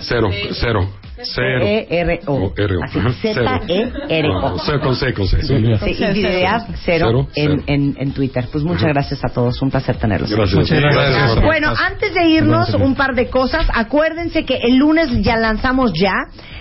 [0.00, 0.90] Cero, cero.
[1.22, 1.60] Cero.
[1.62, 2.32] E-R-O.
[2.32, 2.84] O, R-O.
[2.84, 4.40] Así, Ajá, Z-E-R-O.
[4.50, 5.42] No, C con C, con C.
[5.42, 5.46] sí.
[5.48, 7.64] Sí, infidelidad cero, Cero, en, cero.
[7.66, 8.46] En, en Twitter.
[8.50, 10.30] Pues muchas gracias a todos, un placer tenerlos.
[10.30, 10.58] Gracias.
[10.58, 11.10] Muchas gracias.
[11.10, 11.44] Gracias.
[11.44, 13.66] Bueno, antes de irnos, un par de cosas.
[13.72, 16.14] Acuérdense que el lunes ya lanzamos ya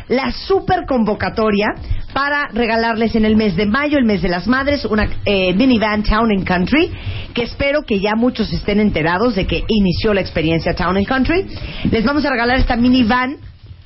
[0.10, 1.68] la super convocatoria
[2.14, 6.03] para regalarles en el mes de mayo, el mes de las madres, una eh, minivan
[6.03, 6.91] Town and Country,
[7.34, 11.45] que espero que ya muchos estén enterados de que inició la experiencia Town and Country.
[11.91, 13.38] Les vamos a regalar esta minivan.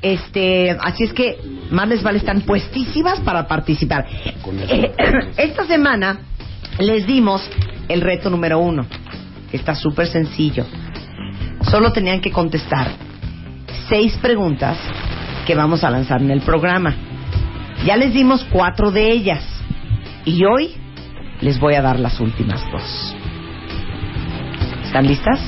[0.02, 1.38] Este, así es que
[1.72, 4.06] más les vale están puestísimas para participar.
[4.70, 4.92] Eh,
[5.38, 6.20] esta semana
[6.80, 7.42] les dimos
[7.88, 8.86] el reto número uno,
[9.50, 10.66] que está súper sencillo.
[11.70, 12.88] Solo tenían que contestar
[13.88, 14.78] seis preguntas
[15.46, 17.13] que vamos a lanzar en el programa.
[17.86, 19.44] Ya les dimos cuatro de ellas
[20.24, 20.76] y hoy
[21.42, 23.16] les voy a dar las últimas dos.
[24.86, 25.40] ¿Están listas?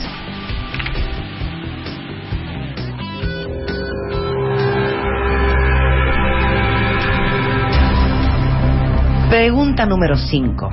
[9.29, 10.69] Pregunta número 5.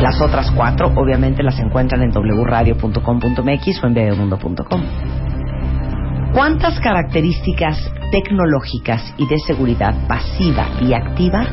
[0.00, 4.82] Las otras cuatro, obviamente, las encuentran en wradio.com.mx o en bebemundo.com.
[6.34, 7.78] ¿Cuántas características
[8.10, 11.46] tecnológicas y de seguridad pasiva y activa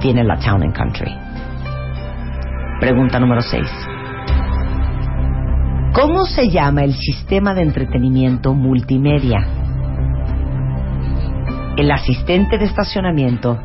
[0.00, 1.12] tiene la Town and Country?
[2.78, 3.66] Pregunta número 6.
[5.94, 9.44] ¿Cómo se llama el sistema de entretenimiento multimedia?
[11.76, 13.58] El asistente de estacionamiento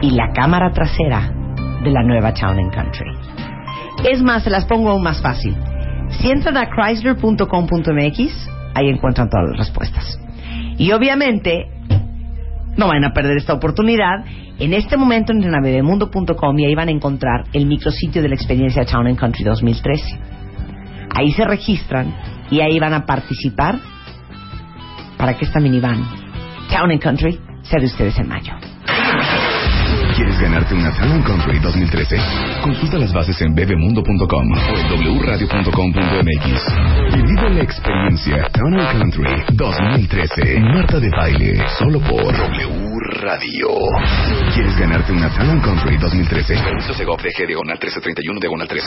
[0.00, 1.30] y la cámara trasera
[1.84, 3.12] de la nueva Town and Country.
[4.10, 5.54] Es más, se las pongo aún más fácil.
[6.12, 10.18] Si entran a chrysler.com.mx, ahí encuentran todas las respuestas.
[10.78, 11.66] Y obviamente,
[12.76, 14.24] no van a perder esta oportunidad.
[14.58, 15.60] En este momento entren a
[16.58, 20.18] y ahí van a encontrar el micrositio de la experiencia Town and Country 2013.
[21.14, 22.14] Ahí se registran
[22.50, 23.78] y ahí van a participar
[25.16, 26.04] para que esta minivan
[26.70, 28.54] Town and Country sea de ustedes en mayo.
[30.18, 32.16] ¿Quieres ganarte una Town Country 2013?
[32.64, 36.74] Consulta las bases en bebemundo.com o en wradio.com.mx.
[37.14, 40.58] Vive la experiencia Town Country 2013.
[40.74, 42.88] Marta de baile, solo por W
[43.20, 43.68] Radio.
[44.52, 46.54] ¿Quieres ganarte una Town Country 2013?
[46.64, 48.86] Permiso Segov DG diagonal 1331 diagonal 13.